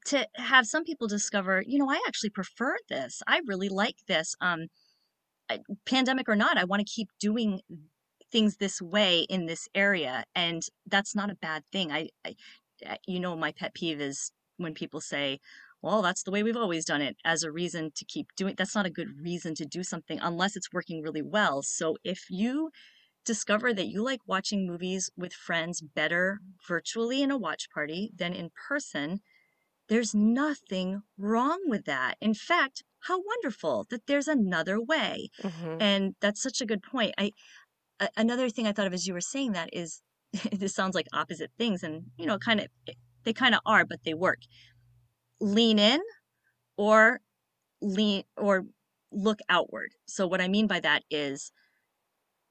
to 0.07 0.29
have 0.37 0.67
some 0.67 0.85
people 0.85 1.09
discover, 1.09 1.63
you 1.67 1.79
know, 1.79 1.91
I 1.91 2.03
actually 2.07 2.31
prefer 2.31 2.77
this. 2.91 3.23
I 3.27 3.41
really 3.47 3.71
like 3.71 3.97
this. 4.07 4.35
Um, 4.43 4.67
pandemic 5.87 6.29
or 6.29 6.37
not, 6.37 6.59
I 6.59 6.65
want 6.65 6.81
to 6.87 6.93
keep 6.93 7.09
doing 7.21 7.61
things 8.31 8.57
this 8.57 8.81
way 8.83 9.23
in 9.23 9.47
this 9.47 9.69
area, 9.75 10.25
and 10.35 10.63
that's 10.87 11.15
not 11.15 11.31
a 11.31 11.37
bad 11.37 11.65
thing. 11.73 11.93
I, 11.93 12.09
I 12.25 12.35
you 13.07 13.21
know, 13.21 13.37
my 13.37 13.53
pet 13.53 13.75
peeve 13.75 14.01
is 14.01 14.33
when 14.57 14.75
people 14.75 15.01
say, 15.01 15.39
well, 15.83 16.03
that's 16.03 16.23
the 16.23 16.31
way 16.31 16.43
we've 16.43 16.57
always 16.57 16.85
done 16.85 17.03
it 17.03 17.17
as 17.25 17.43
a 17.43 17.53
reason 17.53 17.91
to 17.97 18.05
keep 18.07 18.29
doing 18.37 18.55
that's 18.57 18.75
not 18.75 18.87
a 18.87 18.91
good 18.91 19.21
reason 19.21 19.55
to 19.57 19.67
do 19.67 19.83
something 19.83 20.19
unless 20.21 20.57
it's 20.57 20.73
working 20.73 21.03
really 21.03 21.23
well. 21.23 21.63
So 21.63 21.97
if 22.05 22.25
you 22.31 22.71
discover 23.25 23.75
that 23.75 23.89
you 23.89 24.03
like 24.05 24.21
watching 24.27 24.67
movies 24.67 25.11
with 25.17 25.33
friends 25.35 25.83
better 25.83 26.41
virtually 26.69 27.23
in 27.23 27.31
a 27.33 27.39
watch 27.39 27.69
party 27.75 28.13
than 28.17 28.35
in 28.35 28.51
person, 28.69 29.21
there's 29.89 30.15
nothing 30.15 31.03
wrong 31.19 31.61
with 31.67 31.85
that. 31.85 32.17
In 32.21 32.35
fact, 32.35 32.83
how 33.01 33.21
wonderful 33.23 33.85
that 33.91 34.07
there's 34.07 34.29
another 34.29 34.81
way. 34.81 35.29
hmm 35.43 35.81
And 35.81 36.15
that's 36.21 36.43
such 36.43 36.61
a 36.61 36.67
good 36.67 36.83
point. 36.83 37.15
I 37.19 37.33
another 38.17 38.49
thing 38.51 38.67
I 38.67 38.73
thought 38.73 38.87
of 38.87 38.93
as 38.93 39.07
you 39.07 39.15
were 39.15 39.21
saying 39.21 39.53
that 39.53 39.71
is 39.73 40.03
this 40.53 40.75
sounds 40.75 40.95
like 40.95 41.07
opposite 41.13 41.51
things 41.57 41.83
and 41.83 42.05
you 42.17 42.27
know 42.27 42.39
kind 42.39 42.61
of 42.61 42.67
eh, 42.89 42.93
they 43.25 43.33
kind 43.33 43.55
of 43.55 43.61
are 43.67 43.85
but 43.85 44.01
they 44.05 44.15
work. 44.15 44.41
Lean 45.41 45.79
in 45.79 46.01
or 46.77 47.21
lean 47.81 48.25
or 48.37 48.65
look 49.13 49.39
outward. 49.49 49.93
So 50.07 50.27
what 50.27 50.41
I 50.41 50.49
mean 50.49 50.67
by 50.67 50.81
that 50.81 51.03
is 51.11 51.53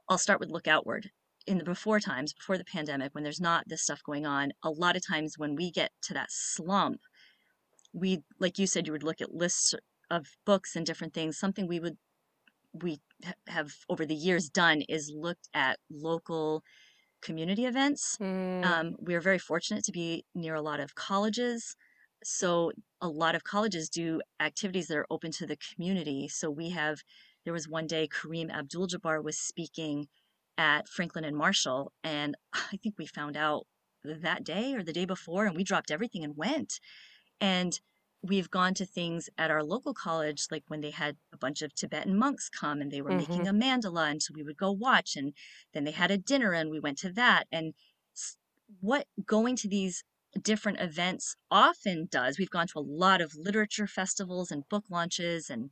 I'll 0.10 0.17
start 0.17 0.39
with 0.39 0.49
look 0.49 0.67
outward. 0.67 1.10
In 1.45 1.58
the 1.58 1.63
before 1.65 1.99
times, 1.99 2.34
before 2.34 2.58
the 2.58 2.63
pandemic, 2.63 3.13
when 3.13 3.23
there's 3.23 3.41
not 3.41 3.65
this 3.67 3.84
stuff 3.84 4.01
going 4.06 4.25
on, 4.25 4.53
a 4.63 4.69
lot 4.69 4.95
of 4.95 5.06
times 5.06 5.38
when 5.38 5.56
we 5.56 5.71
get 5.71 5.91
to 6.03 6.13
that 6.13 6.29
slump, 6.29 7.01
we, 7.91 8.19
like 8.39 8.58
you 8.58 8.65
said, 8.65 8.88
you 8.88 8.93
would 8.93 9.03
look 9.03 9.19
at 9.21 9.34
lists 9.34 9.75
of 10.10 10.27
books 10.45 10.75
and 10.75 10.86
different 10.86 11.13
things. 11.13 11.38
Something 11.38 11.67
we 11.67 11.82
would, 11.82 11.97
we 12.73 12.99
have 13.47 13.71
over 13.89 14.05
the 14.05 14.15
years 14.15 14.49
done 14.49 14.81
is 14.89 15.12
looked 15.15 15.47
at 15.53 15.79
local 15.89 16.63
community 17.21 17.65
events. 17.65 18.17
Mm, 18.19 18.65
Um, 18.65 18.95
we 18.99 19.15
are 19.15 19.21
very 19.21 19.39
fortunate 19.39 19.83
to 19.86 19.91
be 19.91 20.25
near 20.36 20.55
a 20.55 20.62
lot 20.62 20.79
of 20.79 20.95
colleges. 20.95 21.75
So 22.23 22.71
a 23.01 23.07
lot 23.07 23.36
of 23.36 23.43
colleges 23.43 23.89
do 23.89 24.21
activities 24.39 24.88
that 24.88 24.97
are 24.97 25.07
open 25.09 25.31
to 25.33 25.45
the 25.45 25.57
community. 25.57 26.27
So 26.27 26.49
we 26.49 26.69
have, 26.71 27.03
there 27.43 27.53
was 27.53 27.67
one 27.67 27.88
day 27.88 28.07
Kareem 28.07 28.51
Abdul-Jabbar 28.51 29.23
was 29.23 29.38
speaking 29.38 30.07
at 30.57 30.88
Franklin 30.88 31.25
and 31.25 31.36
Marshall, 31.36 31.91
and 32.03 32.36
I 32.53 32.77
think 32.77 32.95
we 32.97 33.05
found 33.05 33.36
out 33.36 33.65
that 34.03 34.43
day 34.43 34.73
or 34.73 34.83
the 34.83 34.93
day 34.93 35.05
before, 35.05 35.45
and 35.45 35.55
we 35.55 35.63
dropped 35.63 35.91
everything 35.91 36.23
and 36.23 36.36
went. 36.38 36.79
And 37.39 37.79
we've 38.23 38.49
gone 38.49 38.73
to 38.75 38.86
things 38.86 39.29
at 39.38 39.51
our 39.51 39.63
local 39.63 39.93
college, 39.93 40.47
like 40.49 40.63
when 40.67 40.81
they 40.81 40.91
had 40.91 41.17
a 41.33 41.38
bunch 41.38 41.62
of 41.62 41.75
Tibetan 41.75 42.17
monks 42.17 42.49
come 42.49 42.81
and 42.81 42.91
they 42.91 43.01
were 43.01 43.12
hmm 43.12 43.13
making 43.13 43.47
a 43.47 43.53
mandala. 43.53 44.09
And 44.09 44.23
so 44.23 44.33
we 44.33 44.43
would 44.43 44.57
go 44.57 44.71
watch. 44.71 45.15
And 45.17 45.36
then 45.73 45.83
they 45.83 45.91
had 45.91 46.12
a 46.12 46.17
dinner 46.17 46.53
and 46.53 46.69
we 46.69 46.79
went 46.79 46.97
to 46.99 47.12
that. 47.13 47.47
And 47.51 47.73
what 48.79 49.07
going 49.25 49.55
to 49.57 49.67
these 49.67 50.03
different 50.41 50.79
events 50.79 51.36
often 51.51 52.07
does, 52.09 52.38
we've 52.39 52.49
gone 52.49 52.67
to 52.67 52.79
a 52.79 52.81
lot 52.81 53.21
of 53.21 53.36
literature 53.36 53.88
festivals 53.88 54.51
and 54.51 54.67
book 54.69 54.86
launches 54.89 55.49
and 55.49 55.69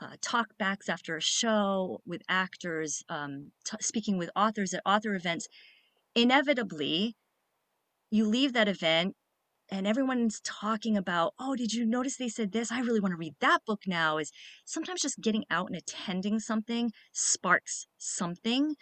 uh, 0.00 0.16
talk 0.22 0.48
backs 0.58 0.88
after 0.88 1.16
a 1.16 1.22
show 1.22 2.00
with 2.06 2.22
actors, 2.28 3.04
um, 3.08 3.52
t- 3.64 3.76
speaking 3.80 4.18
with 4.18 4.30
authors 4.36 4.74
at 4.74 4.82
author 4.86 5.14
events. 5.14 5.48
Inevitably, 6.14 7.16
you 8.10 8.26
leave 8.26 8.52
that 8.52 8.68
event 8.68 9.16
and 9.70 9.86
everyone's 9.86 10.40
talking 10.40 10.96
about, 10.96 11.34
oh, 11.38 11.54
did 11.54 11.72
you 11.72 11.86
notice 11.86 12.16
they 12.16 12.28
said 12.28 12.52
this? 12.52 12.72
I 12.72 12.80
really 12.80 13.00
want 13.00 13.12
to 13.12 13.18
read 13.18 13.34
that 13.40 13.64
book 13.66 13.82
now. 13.86 14.18
Is 14.18 14.32
sometimes 14.64 15.02
just 15.02 15.20
getting 15.20 15.44
out 15.50 15.68
and 15.68 15.76
attending 15.76 16.40
something 16.40 16.92
sparks 17.12 17.86
something. 17.98 18.74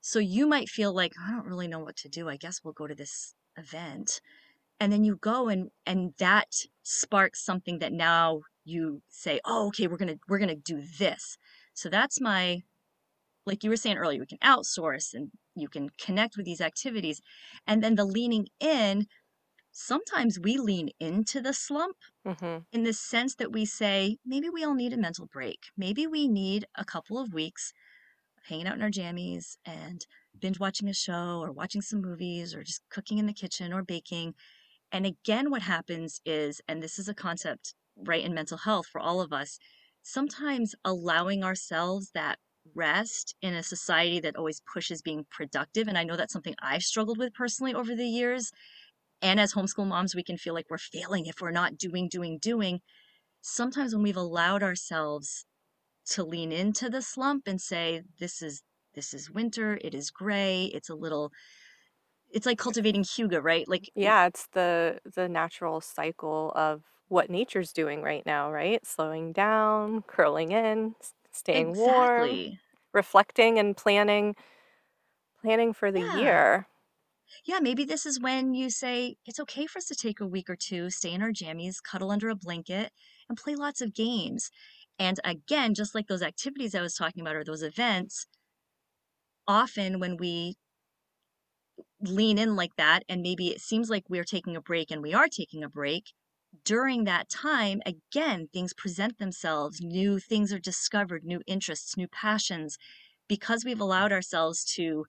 So 0.00 0.18
you 0.18 0.46
might 0.46 0.68
feel 0.68 0.92
like, 0.92 1.12
I 1.22 1.30
don't 1.30 1.46
really 1.46 1.68
know 1.68 1.78
what 1.78 1.96
to 1.96 2.08
do. 2.08 2.28
I 2.28 2.36
guess 2.36 2.60
we'll 2.62 2.74
go 2.74 2.86
to 2.86 2.94
this 2.94 3.34
event. 3.56 4.20
And 4.80 4.92
then 4.92 5.04
you 5.04 5.16
go 5.16 5.48
and 5.48 5.70
and 5.86 6.14
that 6.18 6.48
sparks 6.82 7.44
something 7.44 7.78
that 7.78 7.92
now 7.92 8.40
you 8.64 9.02
say, 9.08 9.40
oh, 9.44 9.68
okay, 9.68 9.86
we're 9.86 9.96
gonna 9.96 10.18
we're 10.28 10.38
gonna 10.38 10.56
do 10.56 10.82
this. 10.98 11.38
So 11.74 11.88
that's 11.88 12.20
my 12.20 12.62
like 13.46 13.62
you 13.62 13.70
were 13.70 13.76
saying 13.76 13.98
earlier, 13.98 14.20
we 14.20 14.26
can 14.26 14.38
outsource 14.38 15.14
and 15.14 15.30
you 15.54 15.68
can 15.68 15.90
connect 15.98 16.36
with 16.36 16.46
these 16.46 16.60
activities. 16.60 17.20
And 17.66 17.82
then 17.82 17.94
the 17.94 18.04
leaning 18.04 18.48
in 18.60 19.06
sometimes 19.74 20.40
we 20.40 20.58
lean 20.58 20.90
into 21.00 21.40
the 21.42 21.54
slump 21.54 21.98
hmm 22.24 22.66
in 22.72 22.84
the 22.84 22.92
sense 22.92 23.36
that 23.36 23.52
we 23.52 23.64
say, 23.64 24.18
maybe 24.24 24.48
we 24.50 24.64
all 24.64 24.74
need 24.74 24.92
a 24.92 24.96
mental 24.98 25.26
break. 25.26 25.66
Maybe 25.76 26.06
we 26.06 26.28
need 26.28 26.66
a 26.74 26.84
couple 26.84 27.18
of 27.18 27.32
weeks 27.32 27.72
of 28.38 28.44
hanging 28.46 28.66
out 28.66 28.76
in 28.76 28.82
our 28.82 28.90
jammies 28.90 29.56
and 29.64 30.06
binge 30.38 30.60
watching 30.60 30.88
a 30.88 30.94
show 30.94 31.40
or 31.42 31.52
watching 31.52 31.82
some 31.82 32.00
movies 32.02 32.54
or 32.54 32.64
just 32.64 32.82
cooking 32.90 33.18
in 33.18 33.26
the 33.26 33.34
kitchen 33.34 33.72
or 33.72 33.82
baking. 33.84 34.34
And 34.92 35.06
again, 35.06 35.50
what 35.50 35.62
happens 35.62 36.20
is, 36.24 36.60
and 36.68 36.82
this 36.82 36.98
is 36.98 37.08
a 37.08 37.14
concept 37.14 37.74
right 37.96 38.24
in 38.24 38.34
mental 38.34 38.58
health 38.58 38.86
for 38.86 39.00
all 39.00 39.20
of 39.20 39.32
us, 39.32 39.58
sometimes 40.02 40.74
allowing 40.84 41.44
ourselves 41.44 42.10
that 42.12 42.38
rest 42.74 43.34
in 43.42 43.54
a 43.54 43.62
society 43.62 44.20
that 44.20 44.36
always 44.36 44.60
pushes 44.72 45.02
being 45.02 45.26
productive. 45.30 45.88
And 45.88 45.98
I 45.98 46.04
know 46.04 46.16
that's 46.16 46.32
something 46.32 46.54
I've 46.60 46.82
struggled 46.82 47.18
with 47.18 47.34
personally 47.34 47.74
over 47.74 47.94
the 47.94 48.06
years 48.08 48.52
and 49.24 49.40
as 49.40 49.54
homeschool 49.54 49.88
moms, 49.88 50.14
we 50.16 50.24
can 50.24 50.38
feel 50.38 50.54
like 50.54 50.68
we're 50.70 50.78
failing 50.78 51.26
if 51.26 51.36
we're 51.42 51.52
not 51.52 51.78
doing, 51.78 52.08
doing, 52.10 52.38
doing. 52.40 52.82
Sometimes 53.42 53.94
when 53.94 54.04
we've 54.04 54.16
allowed 54.16 54.62
ourselves 54.62 55.46
to 56.06 56.24
lean 56.24 56.52
into 56.52 56.90
the 56.90 57.02
slump 57.02 57.48
and 57.48 57.60
say, 57.60 58.02
this 58.20 58.42
is 58.42 58.62
this 58.94 59.14
is 59.14 59.30
winter, 59.30 59.78
it 59.82 59.94
is 59.94 60.10
gray, 60.10 60.66
it's 60.66 60.90
a 60.90 60.96
little 60.96 61.32
it's 62.30 62.46
like 62.46 62.58
cultivating 62.58 63.02
hygge, 63.02 63.42
right? 63.42 63.68
Like 63.68 63.90
Yeah, 63.94 64.26
it's 64.26 64.48
the 64.52 65.00
the 65.04 65.28
natural 65.28 65.80
cycle 65.80 66.52
of 66.56 66.84
what 67.08 67.30
nature's 67.30 67.72
doing 67.72 68.02
right 68.02 68.24
now, 68.26 68.50
right? 68.50 68.84
Slowing 68.84 69.32
down, 69.32 70.02
curling 70.02 70.52
in, 70.52 70.96
staying 71.32 71.76
warm, 71.76 72.40
reflecting 72.92 73.58
and 73.58 73.76
planning 73.76 74.34
planning 75.40 75.72
for 75.72 75.92
the 75.92 76.02
Yeah. 76.02 76.02
year. 76.02 76.66
Yeah, 77.44 77.60
maybe 77.60 77.84
this 77.84 78.06
is 78.06 78.18
when 78.20 78.54
you 78.54 78.70
say 78.70 79.16
it's 79.24 79.38
okay 79.40 79.66
for 79.66 79.78
us 79.78 79.86
to 79.86 79.94
take 79.94 80.20
a 80.20 80.26
week 80.26 80.50
or 80.50 80.56
two, 80.56 80.90
stay 80.90 81.12
in 81.12 81.22
our 81.22 81.30
jammies, 81.32 81.82
cuddle 81.82 82.10
under 82.10 82.28
a 82.28 82.34
blanket, 82.36 82.92
and 83.28 83.38
play 83.38 83.54
lots 83.54 83.80
of 83.80 83.94
games. 83.94 84.50
And 84.98 85.20
again, 85.24 85.74
just 85.74 85.94
like 85.94 86.06
those 86.08 86.22
activities 86.22 86.74
I 86.74 86.80
was 86.82 86.94
talking 86.94 87.20
about 87.22 87.36
or 87.36 87.44
those 87.44 87.62
events, 87.62 88.26
often 89.46 90.00
when 90.00 90.16
we 90.18 90.56
lean 92.00 92.38
in 92.38 92.56
like 92.56 92.74
that 92.76 93.02
and 93.08 93.22
maybe 93.22 93.48
it 93.48 93.60
seems 93.60 93.88
like 93.90 94.04
we're 94.08 94.24
taking 94.24 94.56
a 94.56 94.60
break 94.60 94.90
and 94.90 95.02
we 95.02 95.14
are 95.14 95.28
taking 95.28 95.64
a 95.64 95.68
break 95.68 96.12
during 96.64 97.04
that 97.04 97.28
time 97.28 97.80
again 97.86 98.48
things 98.52 98.72
present 98.74 99.18
themselves 99.18 99.80
new 99.80 100.18
things 100.18 100.52
are 100.52 100.58
discovered 100.58 101.24
new 101.24 101.40
interests 101.46 101.96
new 101.96 102.06
passions 102.08 102.76
because 103.28 103.64
we've 103.64 103.80
allowed 103.80 104.12
ourselves 104.12 104.64
to 104.64 105.04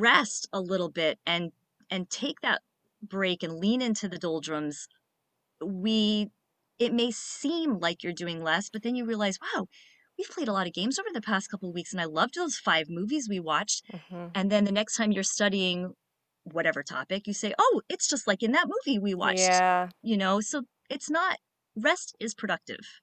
rest 0.00 0.48
a 0.52 0.60
little 0.60 0.90
bit 0.90 1.18
and 1.26 1.52
and 1.90 2.10
take 2.10 2.40
that 2.40 2.62
break 3.02 3.42
and 3.42 3.58
lean 3.58 3.82
into 3.82 4.08
the 4.08 4.18
doldrums 4.18 4.88
we 5.64 6.30
it 6.78 6.92
may 6.92 7.10
seem 7.10 7.78
like 7.78 8.02
you're 8.02 8.12
doing 8.12 8.42
less 8.42 8.68
but 8.70 8.82
then 8.82 8.94
you 8.94 9.04
realize 9.04 9.38
wow 9.40 9.66
we've 10.18 10.30
played 10.30 10.48
a 10.48 10.52
lot 10.52 10.66
of 10.66 10.72
games 10.72 10.98
over 10.98 11.08
the 11.12 11.20
past 11.20 11.50
couple 11.50 11.68
of 11.68 11.74
weeks 11.74 11.92
and 11.92 12.00
i 12.00 12.04
loved 12.04 12.34
those 12.34 12.56
five 12.56 12.88
movies 12.88 13.28
we 13.28 13.40
watched 13.40 13.84
hmm 14.08 14.26
and 14.34 14.50
then 14.50 14.64
the 14.64 14.72
next 14.72 14.96
time 14.96 15.12
you're 15.12 15.22
studying 15.22 15.94
whatever 16.42 16.82
topic, 16.82 17.26
you 17.26 17.32
say, 17.32 17.54
"Oh, 17.58 17.82
it's 17.88 18.08
just 18.08 18.26
like 18.26 18.42
in 18.42 18.52
that 18.52 18.68
movie 18.68 18.98
we 18.98 19.14
watched." 19.14 19.48
Yeah. 19.48 19.88
You 20.02 20.16
know, 20.16 20.40
so 20.40 20.64
it's 20.90 21.08
not 21.08 21.38
rest 21.76 22.16
is 22.20 22.34
productive. 22.34 23.00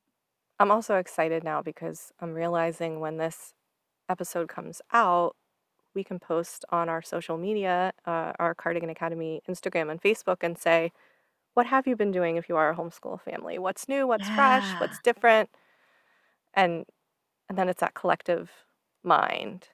I'm 0.59 0.71
also 0.71 0.97
excited 0.97 1.43
now 1.43 1.61
because 1.61 2.11
I'm 2.19 2.33
realizing 2.33 2.99
when 2.99 3.17
this 3.17 3.53
episode 4.09 4.49
comes 4.49 4.81
out, 4.93 5.35
we 5.95 6.03
can 6.03 6.19
post 6.19 6.65
on 6.69 6.89
our 6.89 7.01
social 7.01 7.37
media, 7.37 7.93
uh, 8.05 8.33
our 8.39 8.55
Cardigan 8.55 8.89
Academy 8.89 9.41
Instagram 9.49 9.91
and 9.91 10.01
Facebook, 10.01 10.37
and 10.41 10.57
say, 10.57 10.91
what 11.55 11.67
have 11.67 11.87
you 11.87 11.95
been 11.95 12.11
doing 12.11 12.37
if 12.37 12.49
you 12.49 12.57
are 12.57 12.71
a 12.71 12.75
homeschool 12.75 13.21
family? 13.21 13.59
What's 13.59 13.89
new? 13.89 14.07
What's 14.07 14.29
fresh? 14.29 14.73
What's 14.79 14.99
different? 14.99 15.49
And 16.53 16.85
and 17.49 17.57
then 17.57 17.69
it's 17.69 17.81
that 17.81 17.95
collective 17.95 18.51
mind. 19.03 19.69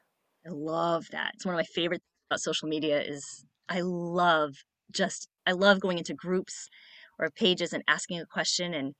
I 0.45 0.49
love 0.51 1.08
that. 1.12 1.34
It's 1.36 1.45
one 1.45 1.56
of 1.56 1.60
my 1.60 1.65
favorite 1.65 1.99
things 2.01 2.27
about 2.32 2.41
social 2.41 2.69
media 2.69 3.01
is 3.01 3.45
I 3.69 3.82
love 3.82 4.56
just 4.91 5.30
I 5.45 5.53
love 5.53 5.80
going 5.82 5.97
into 5.97 6.13
groups 6.13 6.69
or 7.19 7.30
pages 7.32 7.73
and 7.73 7.84
asking 7.88 8.19
a 8.19 8.25
question 8.25 8.73
and 8.73 8.93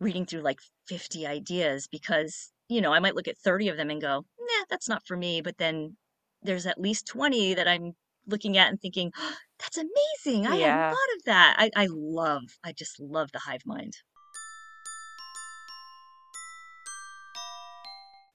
reading 0.00 0.26
through 0.26 0.42
like 0.42 0.60
50 0.88 1.26
ideas 1.26 1.88
because, 1.88 2.52
you 2.68 2.80
know, 2.80 2.92
I 2.92 3.00
might 3.00 3.16
look 3.16 3.28
at 3.28 3.38
30 3.38 3.68
of 3.68 3.76
them 3.78 3.90
and 3.90 4.00
go, 4.02 4.24
"Nah, 4.40 4.64
that's 4.70 4.88
not 4.88 5.02
for 5.06 5.16
me," 5.16 5.42
but 5.42 5.58
then 5.58 5.96
there's 6.42 6.66
at 6.66 6.80
least 6.80 7.06
20 7.06 7.54
that 7.54 7.68
I'm 7.68 7.94
looking 8.26 8.56
at 8.56 8.68
and 8.68 8.80
thinking, 8.80 9.12
oh, 9.16 9.34
"That's 9.58 9.78
amazing. 9.78 10.46
I 10.46 10.56
hadn't 10.56 10.90
thought 10.90 11.16
of 11.16 11.24
that." 11.24 11.56
I 11.58 11.70
I 11.76 11.88
love 11.90 12.58
I 12.64 12.72
just 12.72 13.00
love 13.00 13.32
the 13.32 13.40
hive 13.40 13.62
mind. 13.64 13.94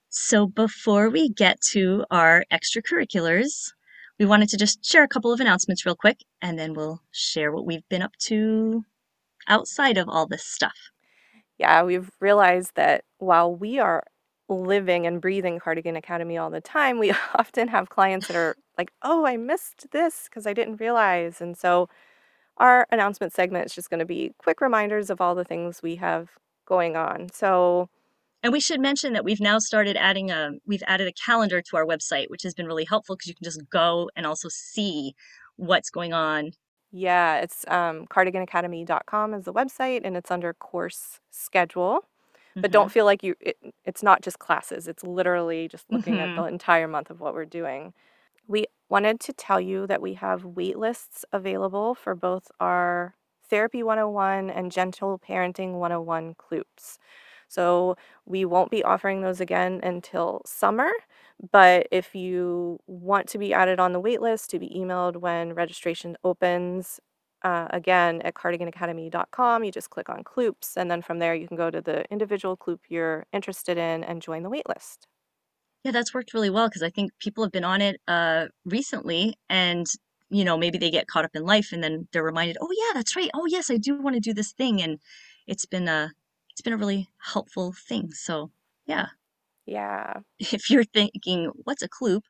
So 0.09 0.47
before 0.47 1.09
we 1.09 1.29
get 1.29 1.61
to 1.73 2.03
our 2.09 2.43
extracurriculars, 2.51 3.71
we 4.19 4.25
wanted 4.25 4.49
to 4.49 4.57
just 4.57 4.83
share 4.83 5.03
a 5.03 5.07
couple 5.07 5.31
of 5.31 5.39
announcements 5.39 5.85
real 5.85 5.95
quick, 5.95 6.23
and 6.41 6.57
then 6.57 6.73
we'll 6.73 7.01
share 7.11 7.51
what 7.51 7.65
we've 7.65 7.87
been 7.87 8.01
up 8.01 8.13
to 8.23 8.83
outside 9.47 9.97
of 9.97 10.09
all 10.09 10.25
this 10.25 10.45
stuff. 10.45 10.91
Yeah, 11.57 11.83
we've 11.83 12.09
realized 12.19 12.71
that 12.75 13.03
while 13.19 13.53
we 13.55 13.79
are 13.79 14.03
living 14.49 15.05
and 15.05 15.21
breathing 15.21 15.59
Cardigan 15.59 15.95
Academy 15.95 16.37
all 16.37 16.49
the 16.49 16.61
time, 16.61 16.99
we 16.99 17.11
often 17.35 17.67
have 17.67 17.89
clients 17.89 18.27
that 18.27 18.35
are 18.37 18.55
like, 18.77 18.91
oh, 19.01 19.25
I 19.25 19.37
missed 19.37 19.87
this 19.91 20.25
because 20.25 20.47
I 20.47 20.53
didn't 20.53 20.77
realize. 20.77 21.41
And 21.41 21.57
so 21.57 21.89
our 22.57 22.87
announcement 22.91 23.33
segment 23.33 23.65
is 23.65 23.75
just 23.75 23.89
going 23.89 23.99
to 23.99 24.05
be 24.05 24.33
quick 24.39 24.61
reminders 24.61 25.09
of 25.09 25.21
all 25.21 25.35
the 25.35 25.43
things 25.43 25.81
we 25.81 25.95
have 25.97 26.29
going 26.65 26.95
on. 26.95 27.29
So, 27.33 27.89
And 28.43 28.53
we 28.53 28.59
should 28.59 28.79
mention 28.81 29.13
that 29.13 29.23
we've 29.25 29.41
now 29.41 29.59
started 29.59 29.97
adding 29.97 30.31
a 30.31 30.51
we've 30.65 30.83
added 30.87 31.07
a 31.07 31.13
calendar 31.13 31.61
to 31.61 31.77
our 31.77 31.85
website, 31.85 32.29
which 32.29 32.43
has 32.43 32.53
been 32.53 32.67
really 32.67 32.85
helpful 32.85 33.15
because 33.15 33.27
you 33.27 33.35
can 33.35 33.45
just 33.45 33.61
go 33.69 34.09
and 34.15 34.25
also 34.25 34.49
see 34.49 35.15
what's 35.57 35.89
going 35.89 36.13
on. 36.13 36.51
yeah, 36.91 37.39
it's 37.39 37.65
um, 37.67 38.05
cardiganacademy.com 38.07 39.33
is 39.33 39.45
the 39.45 39.53
website 39.53 40.01
and 40.03 40.15
it's 40.17 40.31
under 40.31 40.53
course 40.53 41.19
schedule. 41.31 42.05
But 42.61 42.71
Mhm. 42.71 42.71
don't 42.71 42.91
feel 42.91 43.05
like 43.05 43.23
you, 43.23 43.35
it, 43.39 43.57
it's 43.85 44.03
not 44.03 44.21
just 44.21 44.39
classes, 44.39 44.87
it's 44.87 45.03
literally 45.03 45.67
just 45.67 45.91
looking 45.91 46.19
at 46.21 46.31
Mhm. 46.31 46.35
the 46.35 46.43
entire 46.45 46.87
month 46.87 47.09
of 47.09 47.19
what 47.21 47.33
we're 47.33 47.45
doing. 47.45 47.93
We 48.47 48.65
wanted 48.89 49.19
to 49.21 49.33
tell 49.33 49.59
you 49.61 49.87
that 49.87 50.01
we 50.01 50.13
have 50.15 50.45
wait 50.45 50.77
lists 50.77 51.25
available 51.33 51.95
for 51.95 52.15
both 52.15 52.51
our 52.59 53.15
Therapy 53.49 53.83
101 53.83 54.49
and 54.49 54.71
Gentle 54.71 55.19
Parenting 55.19 55.73
101 55.73 56.35
CLOOPs. 56.35 56.99
So 57.49 57.95
we 58.25 58.45
won't 58.45 58.71
be 58.71 58.83
offering 58.83 59.21
those 59.21 59.39
again 59.41 59.79
until 59.83 60.41
summer. 60.45 60.91
But 61.51 61.87
if 61.91 62.15
you 62.15 62.79
want 62.87 63.27
to 63.29 63.37
be 63.37 63.53
added 63.53 63.79
on 63.79 63.93
the 63.93 63.99
wait 63.99 64.21
list 64.21 64.49
to 64.51 64.59
be 64.59 64.69
emailed 64.69 65.17
when 65.17 65.53
registration 65.53 66.17
opens, 66.23 66.99
uh, 67.47 67.67
again 67.71 68.21
at 68.23 68.33
cardiganacademy.com, 68.35 69.63
you 69.63 69.71
just 69.71 69.89
click 69.91 70.09
on 70.09 70.23
CLOOPs, 70.23 70.77
and 70.77 70.91
then 70.91 71.01
from 71.01 71.19
there 71.19 71.35
you 71.35 71.47
can 71.47 71.57
go 71.57 71.71
to 71.71 71.81
the 71.81 72.05
individual 72.11 72.57
CLOOP 72.57 72.81
you're 72.89 73.25
interested 73.33 73.77
in 73.77 74.03
and 74.03 74.21
join 74.21 74.43
the 74.43 74.49
waitlist. 74.49 75.05
Yeah, 75.83 75.91
that's 75.91 76.13
worked 76.13 76.33
really 76.33 76.49
well 76.49 76.67
because 76.67 76.83
I 76.83 76.89
think 76.89 77.11
people 77.19 77.43
have 77.43 77.51
been 77.51 77.63
on 77.63 77.81
it 77.81 78.01
uh 78.07 78.47
recently 78.65 79.35
and 79.49 79.85
you 80.29 80.43
know, 80.43 80.57
maybe 80.57 80.77
they 80.77 80.91
get 80.91 81.07
caught 81.07 81.23
up 81.23 81.35
in 81.35 81.43
life 81.45 81.71
and 81.71 81.81
then 81.81 82.07
they're 82.11 82.23
reminded, 82.23 82.57
"Oh 82.59 82.69
yeah, 82.77 82.91
that's 82.93 83.15
right. 83.15 83.29
Oh 83.33 83.45
yes, 83.45 83.71
I 83.71 83.77
do 83.77 84.01
want 84.01 84.15
to 84.15 84.19
do 84.19 84.33
this 84.33 84.51
thing." 84.51 84.81
And 84.81 84.99
it's 85.47 85.65
been 85.65 85.87
a 85.87 86.11
it's 86.51 86.61
been 86.61 86.73
a 86.73 86.77
really 86.77 87.07
helpful 87.19 87.71
thing. 87.73 88.11
So, 88.11 88.51
yeah, 88.87 89.07
Yeah. 89.65 90.21
if 90.39 90.69
you're 90.69 90.83
thinking, 90.83 91.51
"What's 91.63 91.81
a 91.83 91.89
kloop?" 91.89 92.21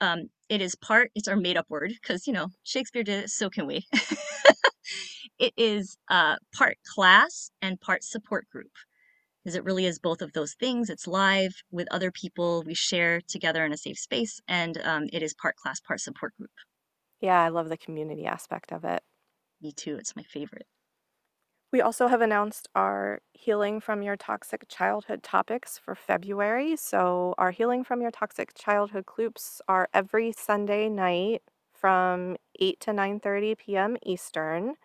Um, 0.00 0.30
it 0.48 0.60
is 0.62 0.74
part 0.76 1.10
it's 1.14 1.28
our 1.28 1.36
made 1.36 1.56
up 1.58 1.66
word 1.70 1.92
because, 2.00 2.26
you 2.26 2.32
know, 2.32 2.48
Shakespeare 2.64 3.04
did 3.04 3.24
it, 3.24 3.30
so 3.30 3.50
can 3.50 3.66
we. 3.66 3.86
It 5.38 5.54
is 5.56 5.96
uh 6.08 6.36
part 6.56 6.78
class 6.94 7.50
and 7.62 7.80
part 7.80 8.04
support 8.04 8.48
group. 8.50 8.72
because 9.44 9.56
it 9.56 9.64
really 9.64 9.86
is 9.86 9.98
both 9.98 10.22
of 10.22 10.32
those 10.34 10.54
things. 10.54 10.90
It's 10.90 11.06
live 11.08 11.54
with 11.70 11.88
other 11.90 12.10
people. 12.12 12.62
We 12.64 12.74
share 12.74 13.20
together 13.22 13.64
in 13.64 13.72
a 13.72 13.76
safe 13.78 13.98
space, 13.98 14.40
and 14.48 14.78
um, 14.84 15.08
it 15.12 15.22
is 15.22 15.34
part 15.34 15.56
class, 15.56 15.80
part 15.80 16.00
support 16.00 16.36
group. 16.36 16.50
Yeah, 17.20 17.40
I 17.40 17.48
love 17.48 17.68
the 17.68 17.76
community 17.76 18.26
aspect 18.26 18.72
of 18.72 18.84
it. 18.84 19.02
Me 19.60 19.72
too. 19.72 19.96
It's 19.96 20.16
my 20.16 20.24
favorite. 20.24 20.66
We 21.72 21.82
also 21.82 22.06
have 22.08 22.22
announced 22.22 22.68
our 22.74 23.20
Healing 23.34 23.80
from 23.80 24.02
Your 24.02 24.16
Toxic 24.16 24.64
Childhood 24.68 25.22
topics 25.22 25.78
for 25.78 25.94
February. 25.94 26.76
So, 26.76 27.34
our 27.36 27.50
Healing 27.50 27.84
from 27.84 28.00
Your 28.00 28.10
Toxic 28.10 28.54
Childhood 28.54 29.04
Cloops 29.04 29.60
are 29.68 29.88
every 29.92 30.32
Sunday 30.32 30.88
night 30.88 31.42
from 31.74 32.38
8 32.58 32.80
to 32.80 32.92
9:30 32.92 33.54
p.m. 33.54 33.98
Eastern. 34.02 34.76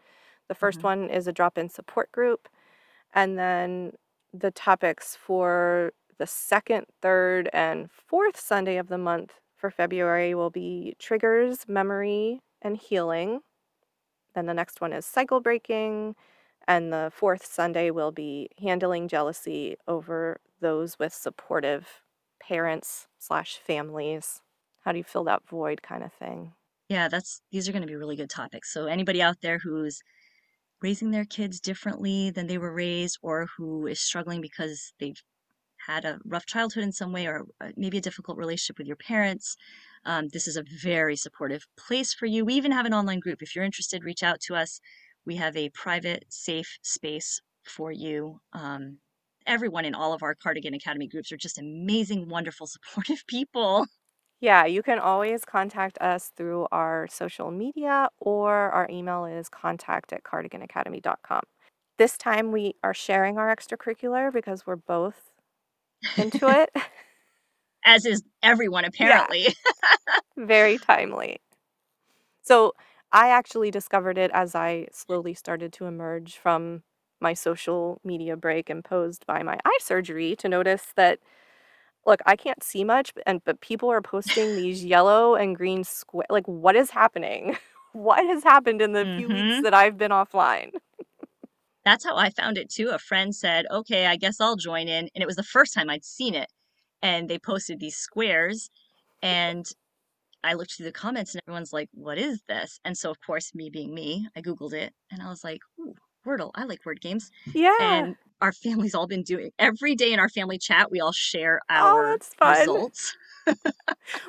The 0.49 0.55
1st 0.55 0.83
Mhm. 0.83 0.83
one 0.83 1.09
is 1.09 1.27
a 1.27 1.33
drop-in 1.33 1.69
support 1.69 2.11
group, 2.11 2.49
and 3.13 3.39
then 3.39 3.93
the 4.33 4.51
topics 4.51 5.15
for 5.15 5.93
the 6.19 6.27
second, 6.27 6.87
third, 7.01 7.49
and 7.53 7.91
fourth 7.91 8.39
Sunday 8.39 8.77
of 8.77 8.87
the 8.89 8.97
month 8.99 9.39
for 9.57 9.71
February 9.71 10.35
will 10.35 10.51
be 10.51 10.95
triggers, 10.99 11.67
memory, 11.67 12.41
and 12.61 12.77
healing. 12.77 13.41
Then 14.35 14.45
the 14.47 14.53
next 14.53 14.81
one 14.81 14.93
is 14.93 15.05
cycle 15.05 15.39
breaking, 15.41 16.15
and 16.67 16.91
the 16.91 17.11
fourth 17.13 17.45
Sunday 17.45 17.91
will 17.91 18.11
be 18.11 18.49
handling 18.59 19.07
jealousy 19.07 19.75
over 19.87 20.39
those 20.61 20.97
with 20.99 21.13
supportive 21.13 22.01
parents 22.41 23.07
slash 23.19 23.57
families. 23.57 24.41
How 24.83 24.91
do 24.91 24.97
you 24.97 25.03
fill 25.03 25.23
that 25.25 25.47
void 25.47 25.81
kind 25.81 26.03
of 26.03 26.13
thing? 26.13 26.53
Yeah, 26.89 27.07
that's 27.07 27.41
these 27.51 27.67
are 27.67 27.71
going 27.71 27.81
to 27.81 27.87
be 27.87 27.95
really 27.95 28.15
good 28.15 28.29
topics. 28.29 28.73
So 28.73 28.85
anybody 28.85 29.21
out 29.21 29.37
there 29.41 29.59
who's 29.59 30.01
raising 30.81 31.11
their 31.11 31.25
kids 31.25 31.59
differently 31.61 32.29
than 32.29 32.47
they 32.47 32.57
were 32.57 32.73
raised, 32.73 33.17
or 33.21 33.47
who 33.57 33.87
is 33.87 34.01
struggling 34.01 34.41
because 34.41 34.93
they've 34.99 35.21
had 35.87 36.05
a 36.05 36.19
rough 36.25 36.45
childhood 36.45 36.83
in 36.83 36.91
some 36.91 37.13
way, 37.13 37.25
or 37.25 37.45
uh, 37.61 37.69
maybe 37.77 37.97
a 37.97 38.01
difficult 38.01 38.37
relationship 38.37 38.77
with 38.77 38.87
your 38.87 38.97
parents, 38.97 39.55
um, 40.05 40.27
this 40.29 40.47
is 40.47 40.57
a 40.57 40.63
very 40.81 41.15
supportive 41.15 41.65
place 41.77 42.13
for 42.13 42.25
you. 42.25 42.43
We 42.45 42.55
even 42.55 42.71
have 42.71 42.85
an 42.85 42.93
online 42.93 43.19
group. 43.19 43.41
If 43.41 43.55
you're 43.55 43.65
interested, 43.65 44.03
reach 44.03 44.23
out 44.23 44.39
to 44.41 44.55
us. 44.55 44.79
We 45.25 45.35
have 45.37 45.55
a 45.55 45.69
private, 45.69 46.25
safe 46.29 46.77
space 46.81 47.41
for 47.63 47.91
you. 47.91 48.39
Um, 48.53 48.97
everyone 49.47 49.85
in 49.85 49.95
all 49.95 50.13
of 50.13 50.23
our 50.23 50.35
Cardigan 50.35 50.73
Academy 50.73 51.07
groups 51.07 51.31
are 51.31 51.37
just 51.37 51.57
amazing, 51.57 52.29
wonderful, 52.29 52.67
supportive 52.67 53.25
people. 53.27 53.85
Yeah, 54.39 54.65
you 54.65 54.83
can 54.83 54.99
always 54.99 55.45
contact 55.45 55.97
us 55.99 56.31
through 56.35 56.67
our 56.71 57.07
social 57.09 57.49
media 57.49 58.09
or 58.19 58.51
our 58.53 58.89
email 58.91 59.23
is 59.25 59.47
contact 59.47 60.11
at 60.11 60.23
cardiganacademy.com. 60.23 61.41
This 61.97 62.17
time 62.17 62.51
we 62.51 62.73
are 62.83 62.93
sharing 62.93 63.37
our 63.37 63.55
extracurricular 63.55 64.33
because 64.33 64.67
we're 64.67 64.75
both 64.75 65.31
into 66.17 66.49
it. 66.49 66.69
As 67.85 68.05
is 68.05 68.23
everyone, 68.41 68.83
apparently. 68.83 69.47
Very 70.37 70.77
timely. 70.77 71.37
So 72.41 72.73
I 73.13 73.29
actually 73.29 73.71
discovered 73.71 74.17
it 74.19 74.31
as 74.33 74.55
I 74.55 74.87
slowly 74.93 75.35
started 75.35 75.73
to 75.75 75.85
emerge 75.85 76.37
from 76.37 76.83
my 77.21 77.33
social 77.33 78.01
media 78.03 78.37
break 78.37 78.69
imposed 78.69 79.25
by 79.27 79.43
my 79.43 79.59
eye 79.65 79.79
surgery 79.81 80.35
to 80.37 80.49
notice 80.49 80.87
that 80.97 81.19
look, 82.05 82.21
I 82.25 82.35
can't 82.37 82.63
see 82.63 82.83
much 82.85 83.13
and 83.27 83.43
but 83.45 83.61
people 83.61 83.89
are 83.91 84.01
posting 84.01 84.55
these 84.55 84.85
yellow 84.85 85.35
and 85.35 85.55
green 85.57 85.83
square 85.85 86.27
like 86.29 86.47
what 86.47 86.75
is 86.75 86.91
happening? 86.91 87.57
what 87.93 88.25
has 88.25 88.43
happened 88.43 88.81
in 88.81 88.93
the 88.93 89.07
few 89.15 89.29
weeks 89.29 89.59
Mhm. 89.59 89.63
that 89.63 89.73
I've 89.75 89.97
been 89.97 90.11
offline? 90.11 90.71
That's 91.85 92.05
how 92.05 92.15
I 92.15 92.29
found 92.29 92.57
it 92.57 92.69
too. 92.69 92.89
A 92.89 92.99
friend 92.99 93.35
said, 93.35 93.65
okay, 93.71 94.05
I 94.07 94.15
guess 94.15 94.39
I'll 94.39 94.55
join 94.55 94.87
in. 94.87 95.09
And 95.13 95.21
it 95.21 95.25
was 95.25 95.35
the 95.35 95.43
first 95.43 95.73
time 95.73 95.89
I'd 95.89 96.05
seen 96.05 96.33
it. 96.35 96.49
And 97.01 97.29
they 97.29 97.39
posted 97.39 97.79
these 97.79 97.97
squares. 97.97 98.69
And 99.21 99.65
I 100.43 100.53
looked 100.53 100.73
through 100.73 100.85
the 100.87 100.91
comments 100.91 101.33
and 101.33 101.41
everyone's 101.47 101.73
like, 101.73 101.89
what 101.93 102.17
is 102.17 102.41
this? 102.47 102.79
And 102.85 102.97
so, 102.97 103.09
of 103.11 103.19
course, 103.25 103.53
me 103.55 103.69
being 103.69 103.93
me, 103.93 104.27
I 104.35 104.41
Googled 104.41 104.73
it 104.73 104.93
and 105.11 105.21
I 105.21 105.29
was 105.29 105.43
like, 105.43 105.61
ooh, 105.79 105.95
Wordle. 106.25 106.51
I 106.55 106.63
like 106.65 106.85
word 106.85 107.01
games. 107.01 107.31
Yeah. 107.53 107.71
And 107.79 108.15
our 108.41 108.51
family's 108.51 108.95
all 108.95 109.07
been 109.07 109.23
doing 109.23 109.51
every 109.59 109.95
day 109.95 110.13
in 110.13 110.19
our 110.19 110.29
family 110.29 110.57
chat, 110.57 110.91
we 110.91 110.99
all 111.01 111.11
share 111.13 111.59
Oh, 111.69 112.07
our 112.07 112.11
that's 112.13 112.33
fun. 112.35 112.59
results. 112.59 113.15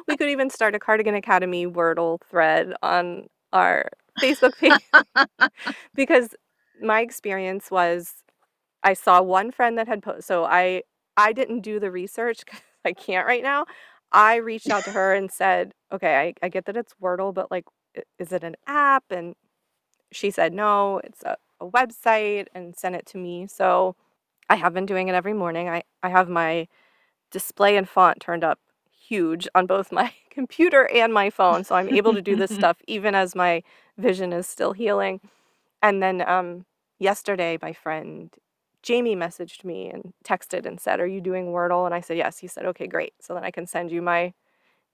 We 0.08 0.16
could 0.16 0.28
even 0.28 0.50
start 0.50 0.74
a 0.74 0.78
Cardigan 0.78 1.14
Academy 1.14 1.66
Wordle 1.66 2.20
thread 2.30 2.74
on 2.82 3.26
our 3.52 3.88
Facebook 4.22 4.56
page 4.58 4.80
because 5.94 6.30
my 6.82 7.00
experience 7.00 7.70
was 7.70 8.14
I 8.82 8.94
saw 8.94 9.22
one 9.22 9.50
friend 9.50 9.78
that 9.78 9.88
had 9.88 10.02
posted. 10.02 10.24
So 10.24 10.44
I 10.44 10.82
I 11.16 11.32
didn't 11.32 11.60
do 11.60 11.78
the 11.80 11.90
research 11.90 12.44
'cause 12.46 12.60
I 12.84 12.92
can't 12.92 13.26
right 13.26 13.42
now. 13.42 13.66
I 14.14 14.36
reached 14.38 14.70
out 14.72 14.84
to 14.86 14.92
her 14.92 15.14
and 15.14 15.32
said, 15.32 15.74
"Okay, 15.92 16.16
I, 16.42 16.46
I 16.46 16.50
get 16.50 16.66
that 16.66 16.78
it's 16.78 16.94
Wordle, 17.02 17.34
but 17.34 17.52
like, 17.52 17.66
i- 17.98 18.04
is 18.20 18.32
it 18.32 18.44
an 18.44 18.56
app?" 18.68 19.04
And 19.10 19.36
she 20.12 20.30
said, 20.32 20.52
"No, 20.54 21.00
it's 21.04 21.22
a, 21.24 21.36
a 21.60 21.66
website," 21.70 22.48
and 22.54 22.76
sent 22.76 22.96
it 22.96 23.06
to 23.08 23.18
me. 23.18 23.46
So 23.48 23.96
I 24.50 24.56
have 24.56 24.74
been 24.74 24.86
doing 24.86 25.08
it 25.08 25.14
every 25.16 25.34
morning. 25.34 25.68
I 25.70 25.84
I 26.04 26.10
have 26.10 26.28
my 26.30 26.68
display 27.32 27.76
and 27.76 27.88
font 27.88 28.20
turned 28.20 28.44
up 28.44 28.60
huge 28.92 29.48
on 29.56 29.66
both 29.66 29.92
my 30.00 30.12
computer 30.30 30.88
and 30.94 31.12
my 31.14 31.30
phone, 31.30 31.64
so 31.64 31.76
I'm 31.76 31.90
able 31.90 32.14
to 32.14 32.22
do 32.22 32.36
this 32.36 32.52
stuff 32.60 32.78
even 32.88 33.14
as 33.16 33.34
my 33.36 33.62
vision 33.98 34.32
is 34.34 34.46
still 34.48 34.72
healing. 34.74 35.20
And 35.82 36.02
then 36.02 36.28
um, 36.28 36.66
yesterday, 36.98 37.58
my 37.62 37.72
friend 37.72 38.30
Jamie 38.84 39.16
messaged 39.16 39.64
me 39.64 39.90
and 39.90 40.14
texted 40.26 40.66
and 40.66 40.80
said, 40.80 41.00
"Are 41.00 41.08
you 41.08 41.20
doing 41.22 41.48
Wordle?" 41.48 41.86
And 41.86 41.94
I 41.96 42.02
said, 42.02 42.18
"Yes." 42.18 42.38
He 42.38 42.48
said, 42.48 42.66
"Okay, 42.66 42.88
great. 42.88 43.14
So 43.22 43.34
then 43.34 43.44
I 43.44 43.52
can 43.52 43.66
send 43.66 43.92
you 43.92 44.02
my 44.02 44.34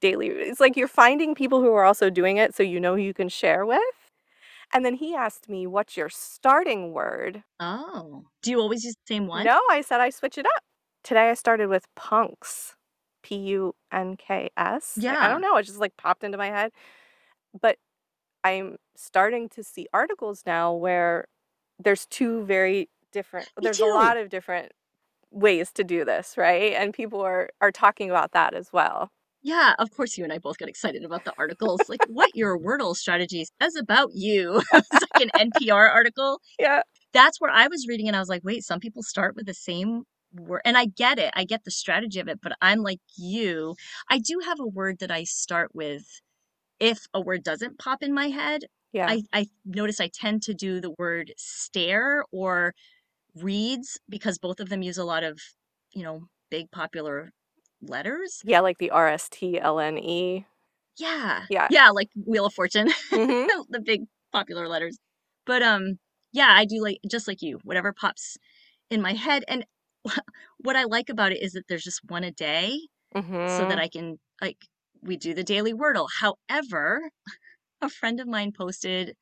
daily." 0.03 0.29
It's 0.29 0.61
like 0.61 0.77
you're 0.77 0.89
finding 0.89 1.35
people 1.37 1.61
who 1.63 1.75
are 1.75 1.85
also 1.85 2.11
doing 2.11 2.39
it, 2.39 2.55
so 2.55 2.63
you 2.65 2.81
know 2.81 2.97
who 2.97 3.03
you 3.03 3.15
can 3.15 3.29
share 3.31 3.67
with. 3.67 4.13
And 4.75 4.85
then 4.87 4.95
he 4.95 5.15
asked 5.17 5.49
me, 5.51 5.67
"What's 5.67 5.97
your 5.97 6.09
starting 6.11 6.93
word?" 6.93 7.45
Oh, 7.61 8.25
do 8.43 8.51
you 8.51 8.61
always 8.61 8.85
use 8.85 8.95
the 9.07 9.15
same 9.15 9.27
one? 9.27 9.45
No, 9.45 9.61
I 9.71 9.83
said 9.83 10.01
I 10.01 10.11
switch 10.11 10.39
it 10.39 10.47
up. 10.47 10.63
Today 11.05 11.31
I 11.31 11.35
started 11.35 11.69
with 11.69 11.87
punks. 11.97 12.77
P 13.23 13.37
U 13.37 13.75
N 13.93 14.17
K 14.17 14.51
S. 14.57 14.97
Yeah. 15.01 15.17
I 15.21 15.29
don't 15.29 15.43
know, 15.43 15.57
it 15.57 15.65
just 15.65 15.79
like 15.79 15.97
popped 15.99 16.25
into 16.25 16.39
my 16.39 16.47
head. 16.49 16.73
But 17.61 17.79
I'm 18.45 18.77
starting 18.97 19.49
to 19.51 19.65
see 19.65 19.89
articles 19.95 20.45
now 20.47 20.75
where 20.75 21.27
there's 21.79 22.07
two 22.07 22.45
very 22.47 22.91
different 23.13 23.49
Me 23.59 23.65
there's 23.65 23.81
a 23.81 23.87
lot 23.87 24.17
of 24.17 24.29
different 24.29 24.73
ways 25.31 25.73
to 25.73 25.85
do 25.85 26.05
this, 26.05 26.35
right? 26.37 26.73
And 26.75 26.93
people 26.95 27.21
are 27.21 27.51
are 27.61 27.73
talking 27.73 28.11
about 28.11 28.33
that 28.33 28.55
as 28.55 28.73
well. 28.73 29.11
Yeah, 29.43 29.75
of 29.79 29.91
course 29.93 30.19
you 30.19 30.25
and 30.25 30.33
I 30.33 30.39
both 30.39 30.59
got 30.59 30.69
excited 30.69 31.05
about 31.05 31.25
the 31.25 31.33
articles. 31.39 31.83
Like 31.89 32.05
what 32.09 32.35
your 32.35 32.59
Wordle 32.59 32.95
strategy 32.95 33.47
says 33.61 33.77
about 33.77 34.11
you. 34.15 34.63
It's 34.75 34.91
like 34.93 35.29
an 35.35 35.51
NPR 35.51 35.91
article. 35.93 36.41
Yeah. 36.59 36.83
That's 37.13 37.41
where 37.41 37.51
I 37.51 37.67
was 37.69 37.87
reading 37.89 38.07
and 38.07 38.17
I 38.17 38.21
was 38.21 38.29
like, 38.29 38.45
wait, 38.45 38.65
some 38.65 38.81
people 38.81 39.03
start 39.03 39.35
with 39.35 39.47
the 39.47 39.55
same 39.55 40.05
word. 40.33 40.61
And 40.65 40.77
I 40.79 40.87
get 40.87 41.19
it. 41.19 41.33
I 41.35 41.45
get 41.45 41.65
the 41.65 41.71
strategy 41.73 42.21
of 42.21 42.29
it, 42.29 42.41
but 42.43 42.53
I'm 42.63 42.81
like 42.81 43.01
you. 43.17 43.75
I 44.09 44.19
do 44.19 44.41
have 44.45 44.61
a 44.61 44.67
word 44.67 44.99
that 45.01 45.11
I 45.11 45.25
start 45.25 45.71
with 45.75 46.05
if 46.81 47.07
a 47.15 47.21
word 47.21 47.43
doesn't 47.43 47.79
pop 47.79 48.03
in 48.03 48.15
my 48.15 48.29
head. 48.29 48.63
Yeah. 48.93 49.07
I, 49.09 49.23
I 49.33 49.47
notice 49.65 50.01
I 50.01 50.09
tend 50.13 50.43
to 50.45 50.55
do 50.55 50.81
the 50.81 50.95
word 50.99 51.33
stare 51.37 52.25
or 52.33 52.75
reads 53.37 53.99
because 54.09 54.39
both 54.39 54.61
of 54.61 54.69
them 54.69 54.83
use 54.83 54.99
a 54.99 55.05
lot 55.05 55.25
of, 55.25 55.41
you 55.95 56.03
know, 56.03 56.27
big 56.51 56.71
popular 56.71 57.33
letters. 57.83 58.45
Yeah, 58.45 58.61
like 58.61 58.79
the 58.79 58.91
R 58.91 59.09
S 59.09 59.29
T 59.29 59.59
L 59.61 59.79
N 59.81 59.99
E. 59.99 60.47
Yeah. 60.99 61.47
Yeah. 61.49 61.69
Yeah, 61.69 61.91
like 61.91 62.09
Wheel 62.27 62.47
of 62.47 62.55
Fortune, 62.55 62.89
Mhm. 63.13 63.51
the 63.69 63.81
big 63.85 64.03
popular 64.33 64.69
letters. 64.69 64.99
But 65.47 65.63
um 65.63 65.99
yeah, 66.33 66.51
I 66.51 66.65
do 66.65 66.83
like 66.83 66.99
just 67.11 67.27
like 67.29 67.43
you, 67.43 67.59
whatever 67.65 67.93
pops 67.93 68.37
in 68.91 69.03
my 69.03 69.15
head 69.15 69.45
and 69.49 69.65
what 70.59 70.77
I 70.77 70.85
like 70.85 71.09
about 71.11 71.33
it 71.33 71.43
is 71.43 71.53
that 71.53 71.65
there's 71.69 71.85
just 71.85 72.01
one 72.09 72.25
a 72.25 72.33
day 72.33 72.79
so 73.47 73.67
that 73.67 73.79
Mhm. 73.79 73.81
I 73.81 73.89
can 73.89 74.19
like 74.43 74.59
we 75.03 75.17
do 75.17 75.35
the 75.35 75.45
daily 75.45 75.75
Wordle. 75.75 76.09
However, 76.21 77.11
a 77.83 77.91
friend 77.91 78.21
of 78.21 78.29
mine 78.29 78.53
posted 78.53 79.17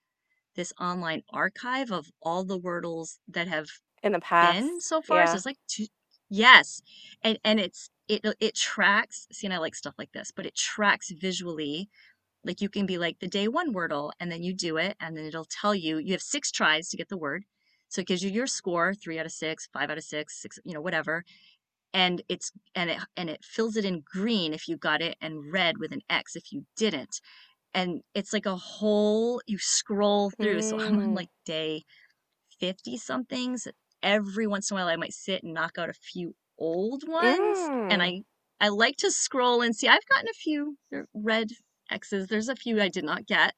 this 0.57 0.73
online 0.81 1.23
archive 1.31 1.91
of 1.93 2.09
all 2.23 2.45
the 2.45 2.61
Wordles 2.61 3.19
that 3.29 3.49
have 3.49 3.69
In 4.03 4.13
the 4.13 4.21
been 4.41 4.81
past. 4.81 4.81
so 4.81 5.03
far. 5.03 5.27
So 5.27 5.37
Yeah. 5.37 5.39
it's 5.39 5.47
like 5.47 5.59
two 5.69 5.87
yes. 6.31 6.83
And 7.23 7.39
and 7.45 7.61
it's 7.61 7.91
it 8.09 8.25
it 8.41 8.55
tracks 8.55 9.27
see 9.33 9.47
and 9.47 9.55
I 9.55 9.59
like 9.59 9.75
stuff 9.75 9.95
like 9.99 10.13
this, 10.13 10.31
but 10.35 10.47
it 10.47 10.55
tracks 10.57 11.11
visually. 11.11 11.89
Like 12.45 12.61
you 12.63 12.71
can 12.71 12.87
be 12.87 12.99
like 12.99 13.21
the 13.21 13.29
day 13.29 13.49
one 13.49 13.75
Wordle 13.75 14.13
and 14.21 14.33
then 14.33 14.43
you 14.43 14.55
do 14.55 14.79
it 14.79 14.97
and 15.01 15.17
then 15.17 15.27
it'll 15.27 15.47
tell 15.47 15.75
you 15.75 15.99
you 15.99 16.13
have 16.13 16.23
six 16.23 16.53
tries 16.53 16.89
to 16.91 16.97
get 16.99 17.09
the 17.11 17.19
word. 17.19 17.45
So 17.89 18.03
it 18.03 18.09
gives 18.09 18.23
you 18.25 18.31
your 18.31 18.47
score, 18.49 18.95
three 18.95 19.19
out 19.19 19.27
of 19.27 19.33
six, 19.33 19.69
five 19.73 19.91
out 19.91 19.99
of 19.99 20.05
six, 20.05 20.41
six, 20.43 20.59
you 20.65 20.75
know, 20.75 20.81
whatever. 20.83 21.25
And 21.95 22.23
it's 22.29 22.53
and 22.75 22.91
it 22.91 22.99
and 23.17 23.31
it 23.31 23.45
fills 23.45 23.77
it 23.77 23.85
in 23.85 24.03
green 24.03 24.53
if 24.53 24.69
you 24.69 24.77
got 24.77 25.01
it 25.03 25.17
and 25.21 25.51
red 25.53 25.79
with 25.79 25.93
an 25.93 26.03
X 26.11 26.37
if 26.37 26.53
you 26.53 26.67
didn't. 26.77 27.21
And 27.75 28.03
it's 28.15 28.33
like 28.35 28.47
a 28.47 28.57
whole 28.57 29.43
you 29.47 29.59
scroll 29.59 30.31
through. 30.31 30.63
So 30.63 30.79
I'm 30.81 30.99
on 30.99 31.15
Mm. 31.15 31.15
like 31.15 31.31
day 31.47 31.85
50 32.61 32.97
somethings. 32.99 33.69
Every 34.03 34.47
once 34.47 34.71
in 34.71 34.77
a 34.77 34.81
while 34.81 34.89
I 34.89 34.97
might 34.97 35.13
sit 35.13 35.43
and 35.43 35.55
knock 35.55 35.79
out 35.79 35.89
a 35.89 35.95
few 35.95 36.35
old 36.59 37.07
ones. 37.09 37.71
And 37.91 38.01
Mm. 38.03 38.05
I 38.05 38.23
I 38.61 38.69
like 38.69 38.97
to 38.99 39.11
scroll 39.11 39.63
and 39.63 39.75
see 39.75 39.89
I've 39.89 40.07
gotten 40.09 40.29
a 40.29 40.35
few 40.35 40.77
red 41.15 41.49
X's. 41.91 42.27
There's 42.29 42.49
a 42.49 42.57
few 42.57 42.81
I 42.81 42.89
did 42.89 43.05
not 43.05 43.27
get. 43.27 43.55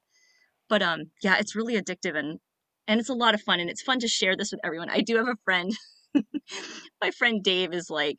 But 0.69 0.83
um 0.83 1.11
yeah, 1.23 1.37
it's 1.39 1.57
really 1.57 1.75
addictive 1.81 2.17
and 2.17 2.41
and 2.89 3.01
it's 3.01 3.09
a 3.09 3.15
lot 3.15 3.35
of 3.35 3.43
fun 3.43 3.61
and 3.61 3.71
it's 3.71 3.83
fun 3.83 4.01
to 4.01 4.09
share 4.09 4.37
this 4.37 4.53
with 4.53 4.61
everyone. 4.65 4.91
I 4.91 5.01
do 5.01 5.17
have 5.17 5.29
a 5.29 5.37
friend. 5.45 5.73
My 7.01 7.11
friend 7.13 7.43
Dave 7.43 7.73
is 7.73 7.91
like, 7.91 8.19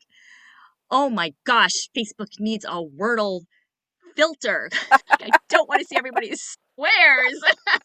"Oh 0.90 1.10
my 1.10 1.34
gosh, 1.44 1.88
Facebook 1.96 2.28
needs 2.40 2.64
a 2.64 2.82
Wordle 2.82 3.42
filter." 4.16 4.70
I 5.10 5.30
don't 5.48 5.68
want 5.68 5.80
to 5.80 5.86
see 5.86 5.96
everybody's 5.96 6.58
squares. 6.74 7.40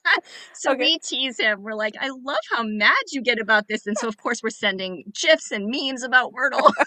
so 0.53 0.71
Okay. 0.71 0.79
we 0.79 0.99
tease 0.99 1.39
him. 1.39 1.61
We're 1.63 1.73
like, 1.75 1.95
"I 1.99 2.09
love 2.09 2.37
how 2.51 2.63
mad 2.63 2.95
you 3.11 3.21
get 3.21 3.39
about 3.39 3.67
this." 3.67 3.85
And 3.87 3.97
so 3.97 4.07
of 4.07 4.17
course 4.17 4.41
we're 4.43 4.49
sending 4.49 5.03
gifs 5.21 5.51
and 5.51 5.67
memes 5.67 6.03
about 6.03 6.31
Wordle. 6.33 6.69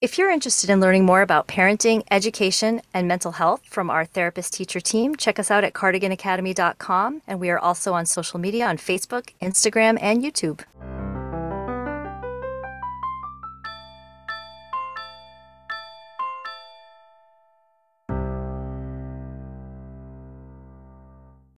If 0.00 0.16
you're 0.16 0.30
interested 0.30 0.70
in 0.70 0.80
learning 0.80 1.04
more 1.06 1.22
about 1.22 1.48
parenting, 1.48 2.04
education, 2.08 2.82
and 2.94 3.08
mental 3.08 3.32
health 3.32 3.62
from 3.64 3.90
our 3.90 4.04
therapist 4.04 4.52
teacher 4.54 4.78
team, 4.78 5.16
check 5.16 5.40
us 5.40 5.50
out 5.50 5.64
at 5.64 5.72
cardiganacademy.com. 5.72 7.22
And 7.26 7.40
we 7.40 7.50
are 7.50 7.58
also 7.58 7.94
on 7.94 8.06
social 8.06 8.38
media 8.38 8.66
on 8.68 8.76
Facebook, 8.76 9.30
Instagram, 9.42 9.98
and 10.00 10.22
YouTube. 10.22 10.60